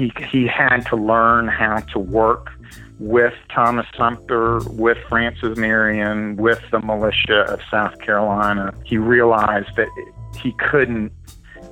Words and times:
He 0.00 0.12
he 0.30 0.46
had 0.46 0.86
to 0.86 0.96
learn 0.96 1.46
how 1.46 1.80
to 1.92 1.98
work 1.98 2.48
with 2.98 3.34
Thomas 3.54 3.86
Sumter, 3.96 4.60
with 4.70 4.98
Francis 5.08 5.58
Marion, 5.58 6.36
with 6.36 6.60
the 6.70 6.80
militia 6.80 7.40
of 7.48 7.60
South 7.70 7.98
Carolina. 8.00 8.72
He 8.84 8.96
realized 8.96 9.76
that 9.76 9.88
he 10.38 10.52
couldn't 10.52 11.12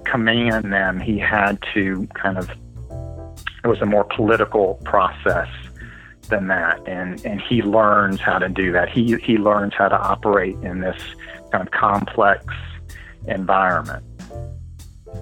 command 0.04 0.72
them. 0.72 1.00
He 1.00 1.18
had 1.18 1.58
to 1.74 2.06
kind 2.14 2.36
of 2.36 2.50
it 2.50 3.66
was 3.66 3.80
a 3.80 3.86
more 3.86 4.04
political 4.04 4.74
process 4.84 5.48
than 6.28 6.48
that 6.48 6.86
and 6.86 7.24
and 7.24 7.40
he 7.40 7.62
learns 7.62 8.20
how 8.20 8.38
to 8.38 8.48
do 8.48 8.72
that. 8.72 8.90
He 8.90 9.16
he 9.16 9.38
learns 9.38 9.72
how 9.74 9.88
to 9.88 9.98
operate 9.98 10.56
in 10.62 10.80
this 10.80 11.00
kind 11.50 11.66
of 11.66 11.70
complex 11.70 12.44
environment. 13.26 14.04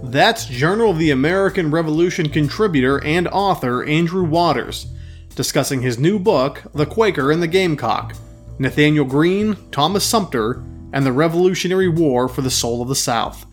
That's 0.03 0.47
Journal 0.47 0.91
of 0.91 0.99
the 0.99 1.11
American 1.11 1.71
Revolution 1.71 2.29
contributor 2.29 3.03
and 3.05 3.29
author 3.29 3.85
Andrew 3.85 4.25
Waters, 4.25 4.87
discussing 5.35 5.83
his 5.83 5.99
new 5.99 6.19
book, 6.19 6.63
The 6.75 6.87
Quaker 6.87 7.31
and 7.31 7.43
the 7.43 7.49
Gamecock 7.49 8.15
Nathanael 8.59 9.05
Greene, 9.05 9.57
Thomas 9.71 10.05
Sumter, 10.05 10.63
and 10.93 11.05
the 11.05 11.13
Revolutionary 11.13 11.89
War 11.89 12.29
for 12.29 12.41
the 12.43 12.51
Soul 12.51 12.81
of 12.81 12.89
the 12.89 12.95
South. 12.95 13.45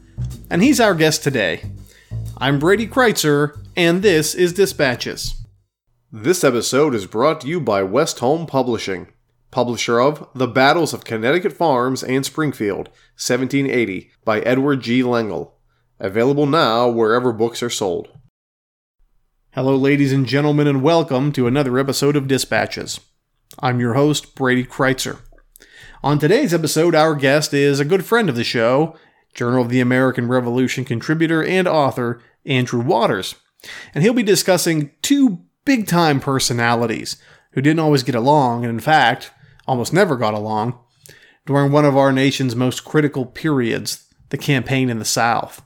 And 0.50 0.64
he's 0.64 0.80
our 0.80 0.96
guest 0.96 1.24
today. 1.24 1.64
I'm 2.38 2.60
Brady 2.60 2.88
Crytzer, 2.88 3.60
and 3.76 4.02
this 4.02 4.34
is 4.34 4.54
Dispatches. 4.54 5.36
This 6.12 6.44
episode 6.44 6.96
is 6.96 7.06
brought 7.06 7.42
to 7.42 7.48
you 7.48 7.60
by 7.60 7.82
Westholme 7.82 8.48
Publishing, 8.48 9.08
publisher 9.52 10.00
of 10.00 10.28
The 10.34 10.48
Battles 10.48 10.94
of 10.94 11.04
Connecticut 11.04 11.54
Farms 11.54 12.04
and 12.04 12.26
Springfield, 12.26 12.88
1780, 13.18 14.12
by 14.24 14.40
Edward 14.42 14.82
G. 14.82 15.04
Lengel. 15.04 15.53
Available 16.04 16.46
now 16.46 16.90
wherever 16.90 17.32
books 17.32 17.64
are 17.64 17.70
sold. 17.70 18.10
Hello, 19.52 19.78
ladies 19.78 20.12
and 20.12 20.26
gentlemen, 20.26 20.68
and 20.68 20.84
welcome 20.84 21.32
to 21.32 21.48
another 21.48 21.80
episode 21.80 22.18
of 22.18 22.28
Dispatches. 22.28 23.00
I'm 23.60 23.80
your 23.80 23.94
host, 23.94 24.36
Brady 24.36 24.66
Crytzer. 24.66 25.20
On 26.04 26.20
today's 26.20 26.54
episode, 26.54 26.94
our 26.94 27.16
guest 27.16 27.54
is 27.54 27.80
a 27.80 27.86
good 27.86 28.04
friend 28.04 28.28
of 28.28 28.36
the 28.36 28.44
show, 28.44 28.98
Journal 29.34 29.62
of 29.62 29.70
the 29.70 29.80
American 29.80 30.28
Revolution 30.28 30.84
contributor 30.84 31.42
and 31.42 31.70
author, 31.70 32.22
Andrew 32.46 32.82
Waters. 32.82 33.36
And 33.96 34.04
he'll 34.04 34.12
be 34.12 34.24
discussing 34.24 34.92
two 35.02 35.46
big 35.64 35.88
time 35.88 36.20
personalities 36.20 37.16
who 37.52 37.62
didn't 37.62 37.80
always 37.80 38.04
get 38.04 38.16
along, 38.16 38.66
and 38.66 38.74
in 38.74 38.82
fact, 38.82 39.32
almost 39.66 39.94
never 39.94 40.18
got 40.18 40.34
along, 40.34 40.78
during 41.46 41.72
one 41.72 41.86
of 41.86 41.96
our 41.96 42.12
nation's 42.12 42.58
most 42.58 42.84
critical 42.84 43.26
periods, 43.26 44.06
the 44.32 44.38
campaign 44.38 44.90
in 44.90 45.00
the 45.00 45.06
South. 45.06 45.66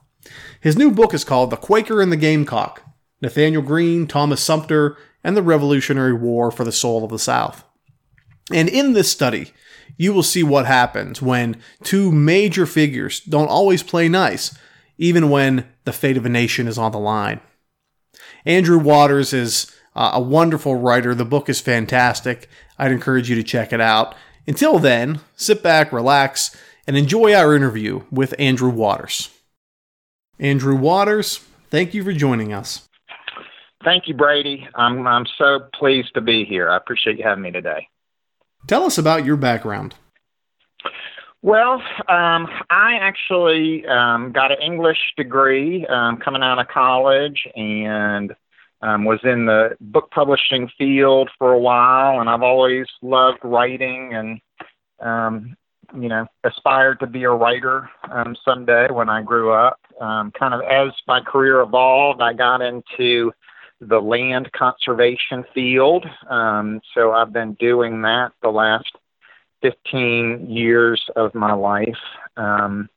His 0.62 0.78
new 0.78 0.92
book 0.92 1.14
is 1.14 1.24
called 1.24 1.50
The 1.50 1.58
Quaker 1.58 2.02
and 2.02 2.12
the 2.12 2.18
Gamecock 2.18 2.84
Nathanael 3.22 3.62
Greene, 3.62 4.08
Thomas 4.08 4.44
Sumter, 4.44 4.98
and 5.24 5.36
the 5.36 5.42
Revolutionary 5.42 6.14
War 6.14 6.52
for 6.52 6.64
the 6.64 6.72
Soul 6.72 7.04
of 7.04 7.10
the 7.10 7.20
South. 7.20 7.64
And 8.52 8.70
in 8.70 8.94
this 8.94 9.12
study, 9.12 9.52
you 9.98 10.14
will 10.14 10.24
see 10.24 10.44
what 10.44 10.66
happens 10.66 11.22
when 11.22 11.62
two 11.84 12.12
major 12.12 12.66
figures 12.66 13.20
don't 13.22 13.50
always 13.50 13.84
play 13.84 14.08
nice, 14.08 14.58
even 14.98 15.30
when 15.30 15.68
the 15.86 15.94
fate 15.94 16.18
of 16.18 16.26
a 16.26 16.30
nation 16.30 16.68
is 16.68 16.78
on 16.78 16.92
the 16.92 17.00
line. 17.00 17.42
Andrew 18.46 18.78
Waters 18.78 19.34
is 19.34 19.72
uh, 19.96 20.12
a 20.14 20.22
wonderful 20.22 20.76
writer. 20.76 21.16
The 21.16 21.26
book 21.26 21.50
is 21.50 21.60
fantastic. 21.60 22.48
I'd 22.78 22.92
encourage 22.92 23.30
you 23.30 23.36
to 23.36 23.44
check 23.44 23.74
it 23.74 23.82
out. 23.82 24.16
Until 24.46 24.80
then, 24.80 25.20
sit 25.36 25.62
back, 25.62 25.92
relax, 25.92 26.56
and 26.86 26.96
enjoy 26.96 27.34
our 27.34 27.56
interview 27.56 28.04
with 28.12 28.36
Andrew 28.40 28.70
Waters. 28.70 29.30
Andrew 30.40 30.76
Waters, 30.76 31.44
thank 31.70 31.94
you 31.94 32.04
for 32.04 32.14
joining 32.14 32.54
us. 32.54 32.88
Thank 33.84 34.08
you, 34.08 34.14
Brady. 34.14 34.68
I'm, 34.76 35.08
I'm 35.08 35.26
so 35.38 35.60
pleased 35.74 36.14
to 36.16 36.22
be 36.22 36.46
here. 36.46 36.70
I 36.70 36.78
appreciate 36.78 37.18
you 37.18 37.24
having 37.24 37.44
me 37.44 37.52
today. 37.52 37.88
Tell 38.68 38.84
us 38.84 38.98
about 38.98 39.26
your 39.26 39.38
background. 39.38 39.96
Well, 41.42 41.82
um, 42.10 42.48
I 42.70 42.98
actually 43.00 43.86
um, 43.86 44.32
got 44.32 44.52
an 44.52 44.58
English 44.62 44.98
degree 45.16 45.86
um, 45.88 46.18
coming 46.18 46.42
out 46.42 46.60
of 46.60 46.68
college 46.68 47.48
and 47.56 48.34
um, 48.82 49.06
was 49.06 49.20
in 49.24 49.46
the 49.46 49.78
book 49.80 50.12
publishing 50.12 50.70
field 50.78 51.30
for 51.38 51.54
a 51.54 51.60
while, 51.60 52.20
and 52.20 52.30
I've 52.30 52.42
always 52.42 52.86
loved 53.02 53.40
writing 53.44 54.14
and 54.14 54.42
um, 55.00 55.56
you 55.96 56.10
know 56.10 56.28
aspired 56.44 57.00
to 57.00 57.08
be 57.08 57.24
a 57.24 57.32
writer 57.32 57.90
um, 58.12 58.36
someday 58.44 58.88
when 58.92 59.10
I 59.10 59.22
grew 59.22 59.52
up 59.52 59.80
um, 60.00 60.32
kind 60.32 60.54
of 60.54 60.62
as 60.62 60.92
my 61.08 61.22
career 61.22 61.62
evolved, 61.62 62.22
I 62.22 62.34
got 62.34 62.62
into 62.62 63.32
the 63.80 64.00
land 64.00 64.52
conservation 64.54 65.44
field. 65.54 66.06
Um, 66.30 66.82
so 66.94 67.12
I've 67.12 67.34
been 67.34 67.54
doing 67.54 68.02
that 68.02 68.32
the 68.42 68.50
last 68.50 68.92
15 69.62 70.50
years 70.50 71.04
of 71.16 71.34
my 71.36 71.54
life. 71.54 71.98
Um, 72.36 72.90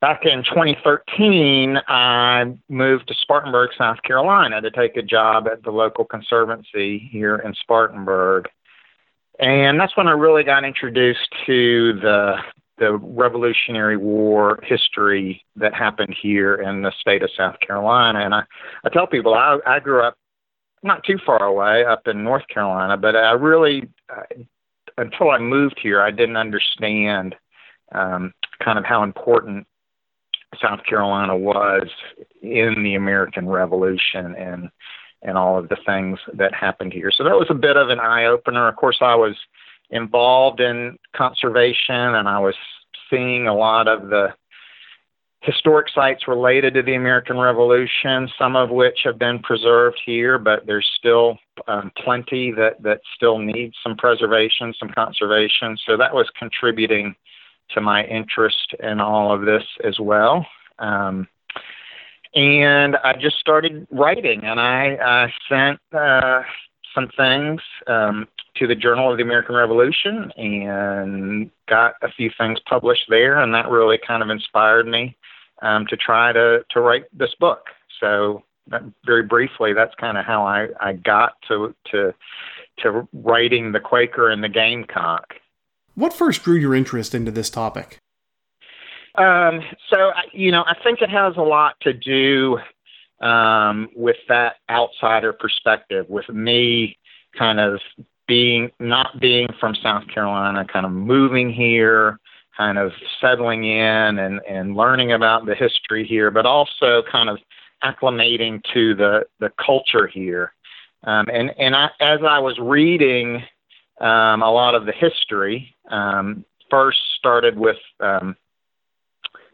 back 0.00 0.24
in 0.24 0.42
2013, 0.44 1.78
I 1.88 2.54
moved 2.68 3.08
to 3.08 3.14
Spartanburg, 3.20 3.70
South 3.76 4.02
Carolina 4.02 4.60
to 4.60 4.70
take 4.70 4.96
a 4.96 5.02
job 5.02 5.46
at 5.46 5.62
the 5.62 5.70
local 5.70 6.04
conservancy 6.04 7.08
here 7.10 7.36
in 7.36 7.54
Spartanburg. 7.54 8.48
And 9.38 9.80
that's 9.80 9.96
when 9.96 10.08
I 10.08 10.12
really 10.12 10.44
got 10.44 10.64
introduced 10.64 11.28
to 11.46 11.94
the 12.00 12.36
the 12.80 12.96
Revolutionary 12.96 13.96
War 13.96 14.58
history 14.64 15.44
that 15.56 15.74
happened 15.74 16.16
here 16.20 16.56
in 16.56 16.82
the 16.82 16.92
state 16.98 17.22
of 17.22 17.30
South 17.36 17.60
Carolina. 17.60 18.20
And 18.20 18.34
I, 18.34 18.42
I 18.84 18.88
tell 18.88 19.06
people 19.06 19.34
I, 19.34 19.58
I 19.66 19.78
grew 19.78 20.02
up 20.02 20.16
not 20.82 21.04
too 21.04 21.18
far 21.24 21.44
away 21.44 21.84
up 21.84 22.08
in 22.08 22.24
North 22.24 22.48
Carolina, 22.48 22.96
but 22.96 23.14
I 23.14 23.32
really, 23.32 23.88
uh, 24.08 24.22
until 24.96 25.30
I 25.30 25.38
moved 25.38 25.78
here, 25.80 26.00
I 26.00 26.10
didn't 26.10 26.38
understand 26.38 27.36
um, 27.92 28.32
kind 28.64 28.78
of 28.78 28.84
how 28.86 29.02
important 29.02 29.66
South 30.60 30.80
Carolina 30.88 31.36
was 31.36 31.86
in 32.42 32.82
the 32.82 32.94
American 32.94 33.46
Revolution 33.46 34.34
and 34.34 34.70
and 35.22 35.36
all 35.36 35.58
of 35.58 35.68
the 35.68 35.76
things 35.84 36.18
that 36.32 36.54
happened 36.54 36.94
here. 36.94 37.10
So 37.10 37.24
that 37.24 37.36
was 37.36 37.48
a 37.50 37.54
bit 37.54 37.76
of 37.76 37.90
an 37.90 38.00
eye 38.00 38.24
opener. 38.24 38.66
Of 38.68 38.76
course, 38.76 38.96
I 39.02 39.14
was 39.14 39.36
involved 39.90 40.60
in 40.60 40.98
conservation 41.16 41.94
and 41.94 42.28
I 42.28 42.38
was 42.38 42.54
seeing 43.08 43.48
a 43.48 43.54
lot 43.54 43.88
of 43.88 44.08
the 44.08 44.34
historic 45.42 45.88
sites 45.94 46.28
related 46.28 46.74
to 46.74 46.82
the 46.82 46.94
American 46.94 47.38
Revolution, 47.38 48.28
some 48.38 48.56
of 48.56 48.70
which 48.70 49.00
have 49.04 49.18
been 49.18 49.38
preserved 49.38 49.98
here, 50.04 50.38
but 50.38 50.66
there's 50.66 50.88
still 50.98 51.38
um, 51.66 51.90
plenty 51.96 52.52
that, 52.52 52.82
that 52.82 53.00
still 53.16 53.38
need 53.38 53.72
some 53.82 53.96
preservation, 53.96 54.74
some 54.78 54.90
conservation. 54.90 55.78
So 55.86 55.96
that 55.96 56.14
was 56.14 56.28
contributing 56.38 57.14
to 57.70 57.80
my 57.80 58.04
interest 58.04 58.74
in 58.82 59.00
all 59.00 59.32
of 59.32 59.42
this 59.46 59.64
as 59.82 59.98
well. 59.98 60.46
Um, 60.78 61.26
and 62.34 62.96
I 62.96 63.14
just 63.14 63.38
started 63.38 63.86
writing, 63.90 64.44
and 64.44 64.60
I, 64.60 64.96
I 65.02 65.32
sent 65.48 65.80
uh, 65.92 66.42
some 66.94 67.08
things 67.16 67.60
um, 67.86 68.26
to 68.56 68.66
the 68.66 68.74
Journal 68.74 69.10
of 69.10 69.16
the 69.16 69.22
American 69.22 69.54
Revolution 69.54 70.32
and 70.36 71.50
got 71.68 71.94
a 72.02 72.10
few 72.10 72.30
things 72.36 72.58
published 72.68 73.06
there, 73.08 73.38
and 73.38 73.54
that 73.54 73.68
really 73.68 73.98
kind 74.06 74.22
of 74.22 74.30
inspired 74.30 74.86
me 74.86 75.16
um, 75.62 75.86
to 75.88 75.96
try 75.96 76.32
to 76.32 76.64
to 76.70 76.80
write 76.80 77.04
this 77.16 77.34
book. 77.38 77.66
So, 78.00 78.42
that, 78.68 78.82
very 79.04 79.22
briefly, 79.22 79.72
that's 79.72 79.94
kind 79.96 80.18
of 80.18 80.24
how 80.24 80.44
I 80.46 80.68
I 80.80 80.94
got 80.94 81.34
to 81.48 81.74
to 81.92 82.14
to 82.80 83.08
writing 83.12 83.72
the 83.72 83.80
Quaker 83.80 84.30
and 84.30 84.42
the 84.42 84.48
Gamecock. 84.48 85.34
What 85.94 86.12
first 86.12 86.42
drew 86.44 86.56
your 86.56 86.74
interest 86.74 87.14
into 87.14 87.30
this 87.30 87.50
topic? 87.50 87.98
Um, 89.16 89.60
so, 89.90 90.12
you 90.32 90.52
know, 90.52 90.64
I 90.66 90.74
think 90.82 91.02
it 91.02 91.10
has 91.10 91.34
a 91.36 91.42
lot 91.42 91.74
to 91.82 91.92
do 91.92 92.58
um, 93.20 93.88
with 93.94 94.16
that 94.28 94.56
outsider 94.68 95.32
perspective, 95.32 96.06
with 96.08 96.28
me 96.28 96.96
kind 97.38 97.60
of 97.60 97.80
being 98.26 98.70
not 98.78 99.20
being 99.20 99.48
from 99.58 99.74
South 99.74 100.06
Carolina, 100.08 100.64
kind 100.64 100.86
of 100.86 100.92
moving 100.92 101.52
here, 101.52 102.18
kind 102.56 102.78
of 102.78 102.92
settling 103.20 103.64
in 103.64 104.18
and, 104.18 104.40
and 104.48 104.76
learning 104.76 105.12
about 105.12 105.46
the 105.46 105.54
history 105.54 106.06
here, 106.06 106.30
but 106.30 106.46
also 106.46 107.02
kind 107.10 107.28
of 107.28 107.38
acclimating 107.82 108.62
to 108.72 108.94
the 108.94 109.26
the 109.40 109.50
culture 109.64 110.06
here. 110.06 110.52
Um, 111.04 111.26
and 111.32 111.50
and 111.58 111.74
I, 111.74 111.90
as 112.00 112.20
I 112.26 112.38
was 112.38 112.58
reading 112.58 113.42
um, 114.00 114.42
a 114.42 114.50
lot 114.50 114.74
of 114.74 114.86
the 114.86 114.92
history, 114.92 115.74
um, 115.90 116.44
first 116.70 116.98
started 117.18 117.58
with 117.58 117.78
um, 118.00 118.36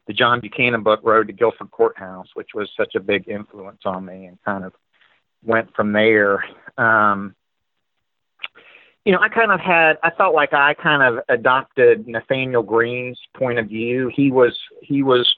the 0.06 0.12
John 0.12 0.40
Buchanan 0.40 0.82
book, 0.82 1.00
Road 1.02 1.26
to 1.26 1.32
Guilford 1.32 1.70
Courthouse, 1.70 2.28
which 2.34 2.50
was 2.54 2.70
such 2.76 2.94
a 2.94 3.00
big 3.00 3.28
influence 3.28 3.82
on 3.84 4.04
me, 4.04 4.26
and 4.26 4.38
kind 4.44 4.64
of 4.64 4.72
went 5.44 5.74
from 5.74 5.92
there. 5.92 6.44
Um, 6.78 7.34
you 9.04 9.12
know, 9.12 9.20
I 9.20 9.28
kind 9.28 9.52
of 9.52 9.60
had, 9.60 9.98
I 10.02 10.10
felt 10.10 10.34
like 10.34 10.52
I 10.52 10.74
kind 10.74 11.02
of 11.02 11.24
adopted 11.28 12.08
Nathanael 12.08 12.62
Greene's 12.62 13.18
point 13.36 13.58
of 13.58 13.68
view. 13.68 14.10
He 14.14 14.30
was, 14.30 14.58
he 14.82 15.02
was 15.02 15.32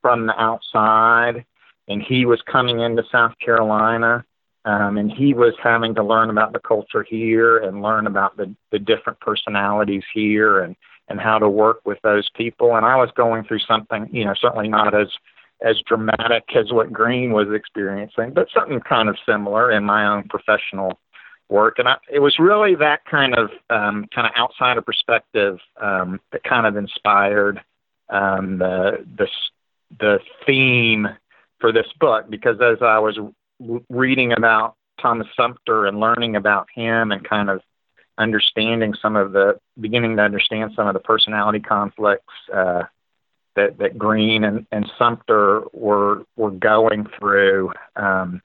from 0.00 0.26
the 0.26 0.40
outside, 0.40 1.44
and 1.88 2.02
he 2.02 2.26
was 2.26 2.40
coming 2.42 2.80
into 2.80 3.02
South 3.10 3.32
Carolina, 3.44 4.24
um, 4.64 4.98
and 4.98 5.10
he 5.10 5.34
was 5.34 5.54
having 5.62 5.94
to 5.94 6.04
learn 6.04 6.30
about 6.30 6.52
the 6.52 6.60
culture 6.60 7.02
here 7.02 7.58
and 7.58 7.82
learn 7.82 8.06
about 8.06 8.36
the 8.36 8.54
the 8.70 8.78
different 8.78 9.18
personalities 9.20 10.04
here 10.12 10.60
and 10.60 10.76
and 11.08 11.20
how 11.20 11.38
to 11.38 11.48
work 11.48 11.80
with 11.84 11.98
those 12.02 12.28
people. 12.34 12.76
And 12.76 12.84
I 12.84 12.96
was 12.96 13.10
going 13.16 13.44
through 13.44 13.60
something, 13.60 14.08
you 14.12 14.24
know, 14.24 14.34
certainly 14.40 14.68
not 14.68 14.94
as 14.94 15.08
as 15.60 15.76
dramatic 15.86 16.44
as 16.54 16.72
what 16.72 16.92
Greene 16.92 17.32
was 17.32 17.48
experiencing, 17.52 18.32
but 18.32 18.46
something 18.54 18.78
kind 18.80 19.08
of 19.08 19.16
similar 19.26 19.72
in 19.72 19.82
my 19.82 20.06
own 20.06 20.28
professional 20.28 21.00
work. 21.48 21.78
And 21.78 21.88
I, 21.88 21.96
it 22.12 22.20
was 22.20 22.38
really 22.38 22.76
that 22.76 23.04
kind 23.06 23.34
of 23.34 23.50
um, 23.68 24.06
kind 24.14 24.26
of 24.26 24.32
outsider 24.38 24.82
perspective 24.82 25.58
um, 25.80 26.20
that 26.32 26.44
kind 26.44 26.66
of 26.66 26.76
inspired 26.76 27.60
um, 28.08 28.58
the 28.58 29.04
the 29.16 29.28
the 29.98 30.18
theme 30.46 31.08
for 31.60 31.72
this 31.72 31.86
book. 31.98 32.30
Because 32.30 32.56
as 32.60 32.78
I 32.80 32.98
was 32.98 33.18
reading 33.88 34.32
about 34.32 34.76
Thomas 35.00 35.26
Sumter 35.36 35.86
and 35.86 35.98
learning 35.98 36.36
about 36.36 36.68
him 36.74 37.12
and 37.12 37.28
kind 37.28 37.50
of 37.50 37.62
understanding 38.18 38.94
some 39.00 39.16
of 39.16 39.32
the 39.32 39.58
beginning 39.80 40.16
to 40.16 40.22
understand 40.22 40.72
some 40.76 40.88
of 40.88 40.94
the 40.94 41.00
personality 41.00 41.60
conflicts 41.60 42.34
uh, 42.52 42.82
that 43.56 43.78
that 43.78 43.98
Greene 43.98 44.44
and, 44.44 44.66
and 44.70 44.90
Sumter 44.98 45.62
were 45.72 46.24
were 46.36 46.50
going 46.50 47.06
through. 47.18 47.72
Um, 47.96 48.42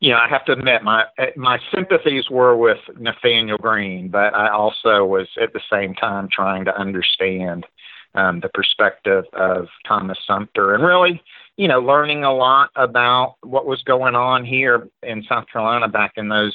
you 0.00 0.10
know, 0.10 0.18
I 0.18 0.28
have 0.28 0.44
to 0.46 0.52
admit 0.52 0.82
my 0.82 1.04
my 1.36 1.58
sympathies 1.74 2.28
were 2.30 2.56
with 2.56 2.78
Nathanael 2.98 3.58
Greene, 3.58 4.08
but 4.08 4.34
I 4.34 4.50
also 4.50 5.04
was 5.04 5.28
at 5.40 5.52
the 5.52 5.60
same 5.70 5.94
time 5.94 6.28
trying 6.30 6.64
to 6.66 6.76
understand 6.76 7.66
um, 8.14 8.40
the 8.40 8.48
perspective 8.48 9.24
of 9.32 9.68
Thomas 9.86 10.18
Sumter 10.26 10.74
and 10.74 10.84
really, 10.84 11.22
you 11.56 11.68
know, 11.68 11.80
learning 11.80 12.24
a 12.24 12.34
lot 12.34 12.70
about 12.76 13.36
what 13.42 13.66
was 13.66 13.82
going 13.82 14.14
on 14.14 14.44
here 14.44 14.88
in 15.02 15.22
South 15.24 15.46
Carolina 15.52 15.88
back 15.88 16.12
in 16.16 16.28
those 16.28 16.54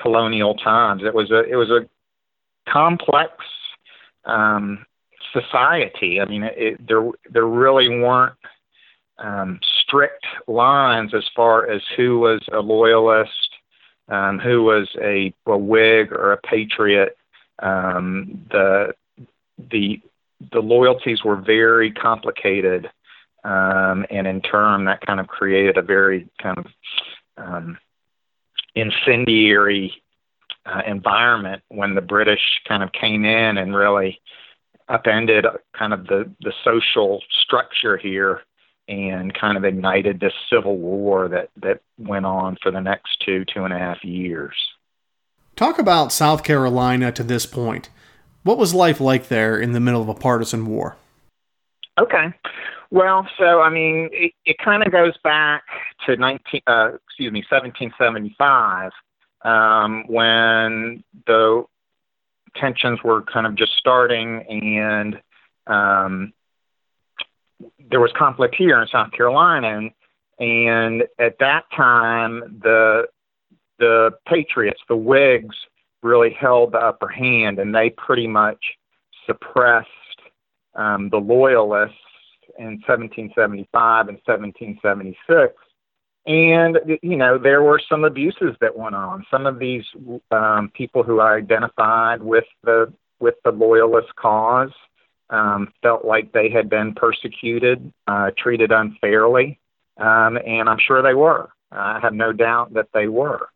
colonial 0.00 0.54
times. 0.54 1.02
It 1.04 1.14
was 1.14 1.30
a 1.30 1.40
it 1.40 1.56
was 1.56 1.70
a 1.70 1.88
complex 2.70 3.32
um, 4.24 4.84
society. 5.32 6.20
I 6.20 6.26
mean, 6.26 6.42
it, 6.42 6.54
it, 6.56 6.86
there 6.86 7.10
there 7.30 7.46
really 7.46 7.88
weren't 7.88 8.36
um, 9.18 9.60
strict 9.82 10.24
lines 10.46 11.12
as 11.14 11.24
far 11.34 11.68
as 11.70 11.82
who 11.96 12.20
was 12.20 12.40
a 12.52 12.60
loyalist, 12.60 13.50
um, 14.08 14.38
who 14.38 14.62
was 14.62 14.88
a, 15.02 15.32
a 15.46 15.58
Whig 15.58 16.12
or 16.12 16.32
a 16.32 16.38
patriot. 16.38 17.16
Um, 17.60 18.46
the 18.50 18.94
the 19.70 20.00
the 20.52 20.60
loyalties 20.60 21.24
were 21.24 21.36
very 21.36 21.90
complicated, 21.90 22.88
um, 23.44 24.06
and 24.10 24.26
in 24.26 24.40
turn, 24.40 24.84
that 24.84 25.04
kind 25.04 25.18
of 25.18 25.26
created 25.26 25.76
a 25.76 25.82
very 25.82 26.28
kind 26.40 26.58
of 26.58 26.66
um, 27.36 27.78
incendiary 28.80 29.92
uh, 30.66 30.82
environment 30.86 31.62
when 31.68 31.94
the 31.94 32.00
British 32.00 32.60
kind 32.66 32.82
of 32.82 32.92
came 32.92 33.24
in 33.24 33.58
and 33.58 33.74
really 33.74 34.20
upended 34.88 35.44
kind 35.76 35.92
of 35.92 36.06
the, 36.06 36.30
the 36.40 36.52
social 36.64 37.22
structure 37.42 37.96
here 37.96 38.42
and 38.88 39.34
kind 39.34 39.56
of 39.56 39.64
ignited 39.64 40.18
this 40.18 40.32
civil 40.50 40.78
war 40.78 41.28
that, 41.28 41.50
that 41.60 41.80
went 41.98 42.24
on 42.24 42.56
for 42.62 42.70
the 42.70 42.80
next 42.80 43.22
two, 43.24 43.44
two 43.44 43.64
and 43.64 43.74
a 43.74 43.78
half 43.78 44.02
years. 44.02 44.54
Talk 45.56 45.78
about 45.78 46.12
South 46.12 46.42
Carolina 46.42 47.12
to 47.12 47.22
this 47.22 47.44
point. 47.44 47.90
What 48.44 48.58
was 48.58 48.72
life 48.72 49.00
like 49.00 49.28
there 49.28 49.58
in 49.58 49.72
the 49.72 49.80
middle 49.80 50.00
of 50.00 50.08
a 50.08 50.14
partisan 50.14 50.66
war? 50.66 50.96
Okay. 52.00 52.32
Well, 52.90 53.28
so 53.38 53.60
I 53.60 53.70
mean, 53.70 54.08
it, 54.12 54.32
it 54.44 54.56
kind 54.58 54.82
of 54.82 54.90
goes 54.90 55.14
back 55.22 55.62
to 56.06 56.16
19, 56.16 56.62
uh, 56.66 56.90
excuse 57.06 57.32
me, 57.32 57.44
1775, 57.48 58.92
um, 59.42 60.04
when 60.08 61.04
the 61.26 61.64
tensions 62.56 63.00
were 63.04 63.22
kind 63.22 63.46
of 63.46 63.54
just 63.56 63.72
starting, 63.76 64.42
and 64.48 65.20
um, 65.66 66.32
there 67.90 68.00
was 68.00 68.10
conflict 68.16 68.54
here 68.56 68.80
in 68.80 68.88
South 68.88 69.12
Carolina, 69.12 69.68
and, 69.68 69.90
and 70.38 71.02
at 71.18 71.38
that 71.40 71.64
time, 71.76 72.60
the 72.62 73.06
the 73.78 74.10
Patriots, 74.26 74.80
the 74.88 74.96
Whigs, 74.96 75.54
really 76.02 76.30
held 76.30 76.72
the 76.72 76.78
upper 76.78 77.06
hand, 77.06 77.58
and 77.60 77.72
they 77.72 77.90
pretty 77.90 78.26
much 78.26 78.58
suppressed 79.24 79.88
um, 80.74 81.10
the 81.10 81.18
Loyalists 81.18 81.94
in 82.58 82.82
1775 82.86 84.08
and 84.08 84.18
1776. 84.24 85.54
And, 86.26 86.78
you 87.02 87.16
know, 87.16 87.38
there 87.38 87.62
were 87.62 87.80
some 87.88 88.04
abuses 88.04 88.54
that 88.60 88.76
went 88.76 88.94
on. 88.94 89.24
Some 89.30 89.46
of 89.46 89.58
these 89.58 89.84
um, 90.30 90.70
people 90.74 91.02
who 91.02 91.20
identified 91.20 92.22
with 92.22 92.44
the 92.62 92.92
with 93.20 93.34
the 93.44 93.50
loyalist 93.50 94.14
cause 94.14 94.70
um, 95.30 95.72
felt 95.82 96.04
like 96.04 96.32
they 96.32 96.50
had 96.50 96.68
been 96.68 96.94
persecuted, 96.94 97.92
uh, 98.06 98.30
treated 98.36 98.72
unfairly, 98.72 99.58
um, 99.96 100.38
and 100.38 100.68
I'm 100.68 100.78
sure 100.86 101.02
they 101.02 101.14
were. 101.14 101.48
I 101.72 101.98
have 102.00 102.14
no 102.14 102.32
doubt 102.32 102.74
that 102.74 102.88
they 102.94 103.08
were. 103.08 103.48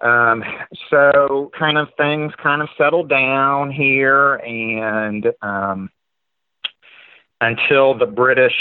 Um, 0.00 0.44
so, 0.90 1.50
kind 1.58 1.78
of 1.78 1.88
things 1.96 2.32
kind 2.42 2.60
of 2.60 2.68
settled 2.76 3.08
down 3.08 3.70
here, 3.70 4.34
and 4.34 5.26
um, 5.40 5.90
until 7.44 7.96
the 7.96 8.06
British 8.06 8.54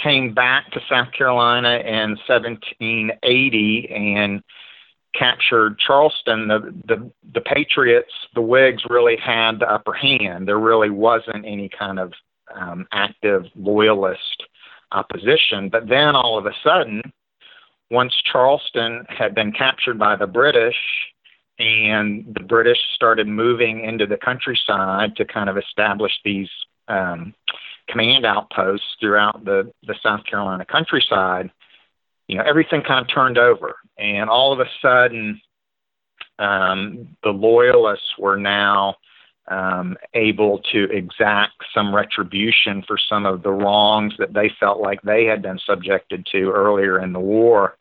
came 0.00 0.32
back 0.32 0.70
to 0.72 0.80
South 0.88 1.08
Carolina 1.16 1.78
in 1.84 2.16
1780 2.26 3.88
and 3.90 4.42
captured 5.14 5.78
Charleston, 5.78 6.48
the, 6.48 6.74
the 6.86 7.10
the 7.34 7.40
Patriots, 7.40 8.12
the 8.34 8.40
Whigs 8.40 8.82
really 8.88 9.16
had 9.16 9.58
the 9.58 9.70
upper 9.70 9.92
hand. 9.92 10.48
There 10.48 10.58
really 10.58 10.90
wasn't 10.90 11.44
any 11.44 11.68
kind 11.68 11.98
of 11.98 12.12
um, 12.54 12.86
active 12.92 13.44
loyalist 13.54 14.44
opposition. 14.92 15.68
But 15.70 15.88
then 15.88 16.14
all 16.14 16.38
of 16.38 16.46
a 16.46 16.54
sudden, 16.64 17.02
once 17.90 18.14
Charleston 18.30 19.04
had 19.08 19.34
been 19.34 19.52
captured 19.52 19.98
by 19.98 20.16
the 20.16 20.26
British, 20.26 20.76
and 21.58 22.34
the 22.34 22.44
British 22.44 22.78
started 22.94 23.26
moving 23.26 23.84
into 23.84 24.06
the 24.06 24.16
countryside 24.16 25.16
to 25.16 25.24
kind 25.24 25.50
of 25.50 25.58
establish 25.58 26.12
these 26.24 26.48
um, 26.88 27.34
command 27.88 28.24
outposts 28.24 28.86
throughout 29.00 29.44
the, 29.44 29.72
the 29.86 29.94
South 30.02 30.24
Carolina 30.24 30.64
countryside, 30.64 31.50
you 32.28 32.36
know, 32.36 32.44
everything 32.44 32.82
kind 32.82 33.04
of 33.04 33.12
turned 33.12 33.38
over. 33.38 33.76
And 33.98 34.30
all 34.30 34.52
of 34.52 34.60
a 34.60 34.70
sudden, 34.80 35.40
um, 36.38 37.16
the 37.22 37.30
loyalists 37.30 38.14
were 38.18 38.36
now 38.36 38.96
um, 39.48 39.96
able 40.14 40.60
to 40.72 40.84
exact 40.84 41.52
some 41.74 41.94
retribution 41.94 42.82
for 42.86 42.96
some 42.96 43.26
of 43.26 43.42
the 43.42 43.50
wrongs 43.50 44.14
that 44.18 44.32
they 44.32 44.50
felt 44.60 44.80
like 44.80 45.02
they 45.02 45.24
had 45.24 45.42
been 45.42 45.58
subjected 45.66 46.26
to 46.32 46.50
earlier 46.50 47.00
in 47.00 47.12
the 47.12 47.20
war. 47.20 47.76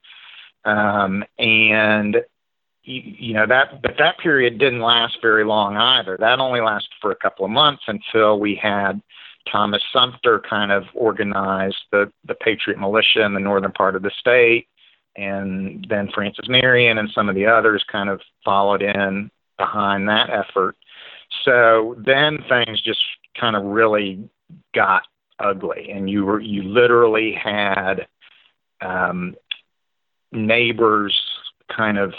Um, 0.65 1.24
and 1.38 2.17
you 2.83 3.33
know 3.33 3.45
that 3.45 3.81
but 3.81 3.95
that 4.00 4.17
period 4.17 4.57
didn't 4.57 4.81
last 4.81 5.17
very 5.21 5.45
long 5.45 5.77
either. 5.77 6.17
That 6.19 6.39
only 6.39 6.61
lasted 6.61 6.91
for 7.00 7.11
a 7.11 7.15
couple 7.15 7.45
of 7.45 7.51
months 7.51 7.83
until 7.88 8.39
we 8.39 8.55
had 8.55 9.01
thomas 9.51 9.81
sumter 9.91 10.39
kind 10.47 10.71
of 10.71 10.83
organized 10.93 11.77
the 11.91 12.11
the 12.25 12.35
patriot 12.35 12.79
militia 12.79 13.23
in 13.23 13.33
the 13.33 13.39
northern 13.39 13.71
part 13.71 13.95
of 13.95 14.01
the 14.01 14.11
state. 14.19 14.67
And 15.15 15.85
then 15.89 16.09
francis 16.13 16.47
marion 16.47 16.97
and 16.97 17.09
some 17.13 17.29
of 17.29 17.35
the 17.35 17.45
others 17.45 17.83
kind 17.91 18.09
of 18.09 18.21
followed 18.43 18.81
in 18.81 19.29
behind 19.57 20.09
that 20.09 20.29
effort. 20.29 20.75
So 21.45 21.95
then 22.03 22.43
things 22.50 22.81
just 22.81 23.01
kind 23.39 23.55
of 23.55 23.63
really 23.63 24.27
got 24.73 25.03
ugly. 25.39 25.91
And 25.91 26.09
you 26.09 26.25
were 26.25 26.39
you 26.39 26.63
literally 26.63 27.33
had 27.33 28.07
um 28.81 29.35
neighbors 30.31 31.15
kind 31.75 31.97
of 31.97 32.13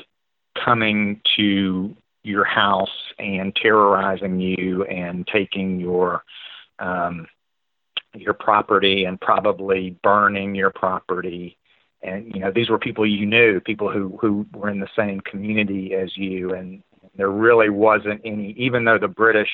coming 0.55 1.21
to 1.37 1.97
your 2.23 2.45
house 2.45 2.91
and 3.19 3.55
terrorizing 3.55 4.41
you 4.41 4.85
and 4.85 5.27
taking 5.27 5.81
your 5.81 6.25
um, 6.79 7.27
your 8.15 8.35
property 8.35 9.05
and 9.05 9.21
probably 9.21 9.97
burning 10.03 10.55
your 10.55 10.71
property. 10.71 11.57
And 12.03 12.33
you 12.35 12.41
know, 12.41 12.51
these 12.51 12.69
were 12.69 12.79
people 12.79 13.07
you 13.07 13.27
knew, 13.27 13.61
people 13.61 13.91
who 13.91 14.19
who 14.21 14.47
were 14.53 14.69
in 14.69 14.81
the 14.81 14.89
same 14.97 15.21
community 15.21 15.95
as 15.95 16.17
you, 16.17 16.53
and 16.53 16.83
there 17.17 17.31
really 17.31 17.71
wasn't 17.71 18.21
any. 18.25 18.53
Even 18.59 18.85
though 18.85 18.99
the 18.99 19.09
British 19.09 19.51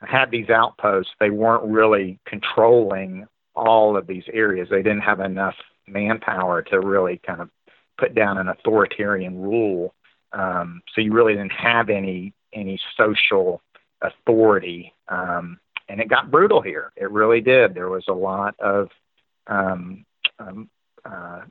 had 0.00 0.30
these 0.30 0.50
outposts, 0.50 1.12
they 1.18 1.30
weren't 1.30 1.64
really 1.64 2.18
controlling 2.26 3.26
all 3.54 3.96
of 3.96 4.06
these 4.06 4.24
areas. 4.32 4.68
They 4.70 4.82
didn't 4.82 5.00
have 5.00 5.20
enough 5.20 5.54
manpower 5.86 6.62
to 6.62 6.80
really 6.80 7.20
kind 7.26 7.40
of 7.40 7.50
put 7.98 8.14
down 8.14 8.38
an 8.38 8.48
authoritarian 8.48 9.40
rule. 9.40 9.94
Um, 10.32 10.82
so 10.94 11.00
you 11.00 11.12
really 11.12 11.34
didn't 11.34 11.52
have 11.52 11.88
any 11.88 12.32
any 12.52 12.80
social 12.96 13.62
authority. 14.02 14.92
Um, 15.08 15.58
and 15.88 16.00
it 16.00 16.08
got 16.08 16.30
brutal 16.30 16.60
here. 16.60 16.92
It 16.96 17.10
really 17.10 17.40
did. 17.40 17.74
There 17.74 17.88
was 17.88 18.04
a 18.08 18.12
lot 18.12 18.54
of 18.58 18.88
um, 19.46 20.04
um, 20.38 20.68
uh, 21.04 21.42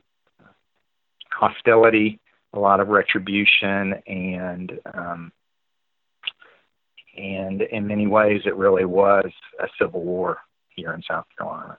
hostility, 1.30 2.20
a 2.52 2.58
lot 2.58 2.80
of 2.80 2.88
retribution, 2.88 3.94
and 4.06 4.78
um, 4.92 5.32
and 7.16 7.62
in 7.62 7.86
many 7.86 8.06
ways, 8.06 8.42
it 8.44 8.56
really 8.56 8.84
was 8.84 9.30
a 9.58 9.68
civil 9.80 10.02
war 10.02 10.38
here 10.68 10.92
in 10.92 11.02
South 11.02 11.24
Carolina. 11.36 11.78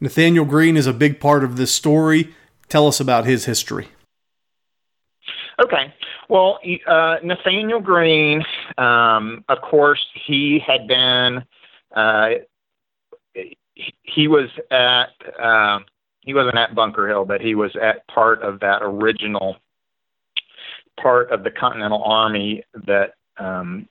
Nathanael 0.00 0.44
Greene 0.44 0.76
is 0.76 0.88
a 0.88 0.92
big 0.92 1.20
part 1.20 1.44
of 1.44 1.56
this 1.56 1.72
story. 1.72 2.34
Tell 2.68 2.88
us 2.88 2.98
about 2.98 3.24
his 3.24 3.44
history. 3.44 3.88
Okay. 5.60 5.92
Well, 6.28 6.58
uh, 6.86 7.16
Nathanael 7.22 7.80
Greene, 7.80 8.44
um, 8.78 9.44
of 9.48 9.60
course, 9.60 10.04
he 10.26 10.58
had 10.64 10.86
been, 10.86 11.44
uh, 11.94 12.30
he 14.02 14.28
was 14.28 14.48
at, 14.70 15.10
um, 15.42 15.84
he 16.20 16.34
wasn't 16.34 16.56
at 16.56 16.74
Bunker 16.74 17.08
Hill, 17.08 17.24
but 17.24 17.40
he 17.40 17.54
was 17.54 17.74
at 17.76 18.06
part 18.06 18.42
of 18.42 18.60
that 18.60 18.82
original 18.82 19.56
part 21.00 21.30
of 21.32 21.42
the 21.42 21.50
Continental 21.50 22.02
Army 22.04 22.62
that 22.86 23.14
um, 23.38 23.88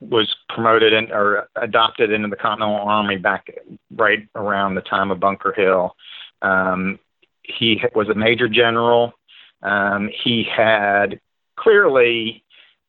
was 0.00 0.34
promoted 0.48 0.92
in, 0.92 1.12
or 1.12 1.48
adopted 1.56 2.10
into 2.10 2.28
the 2.28 2.36
Continental 2.36 2.76
Army 2.76 3.16
back 3.16 3.46
right 3.94 4.28
around 4.34 4.74
the 4.74 4.80
time 4.82 5.10
of 5.10 5.20
Bunker 5.20 5.52
Hill. 5.56 5.96
Um, 6.42 6.98
he 7.42 7.80
was 7.94 8.08
a 8.08 8.14
major 8.14 8.48
general. 8.48 9.14
Um, 9.62 10.10
he 10.24 10.44
had 10.44 11.20
clearly 11.56 12.44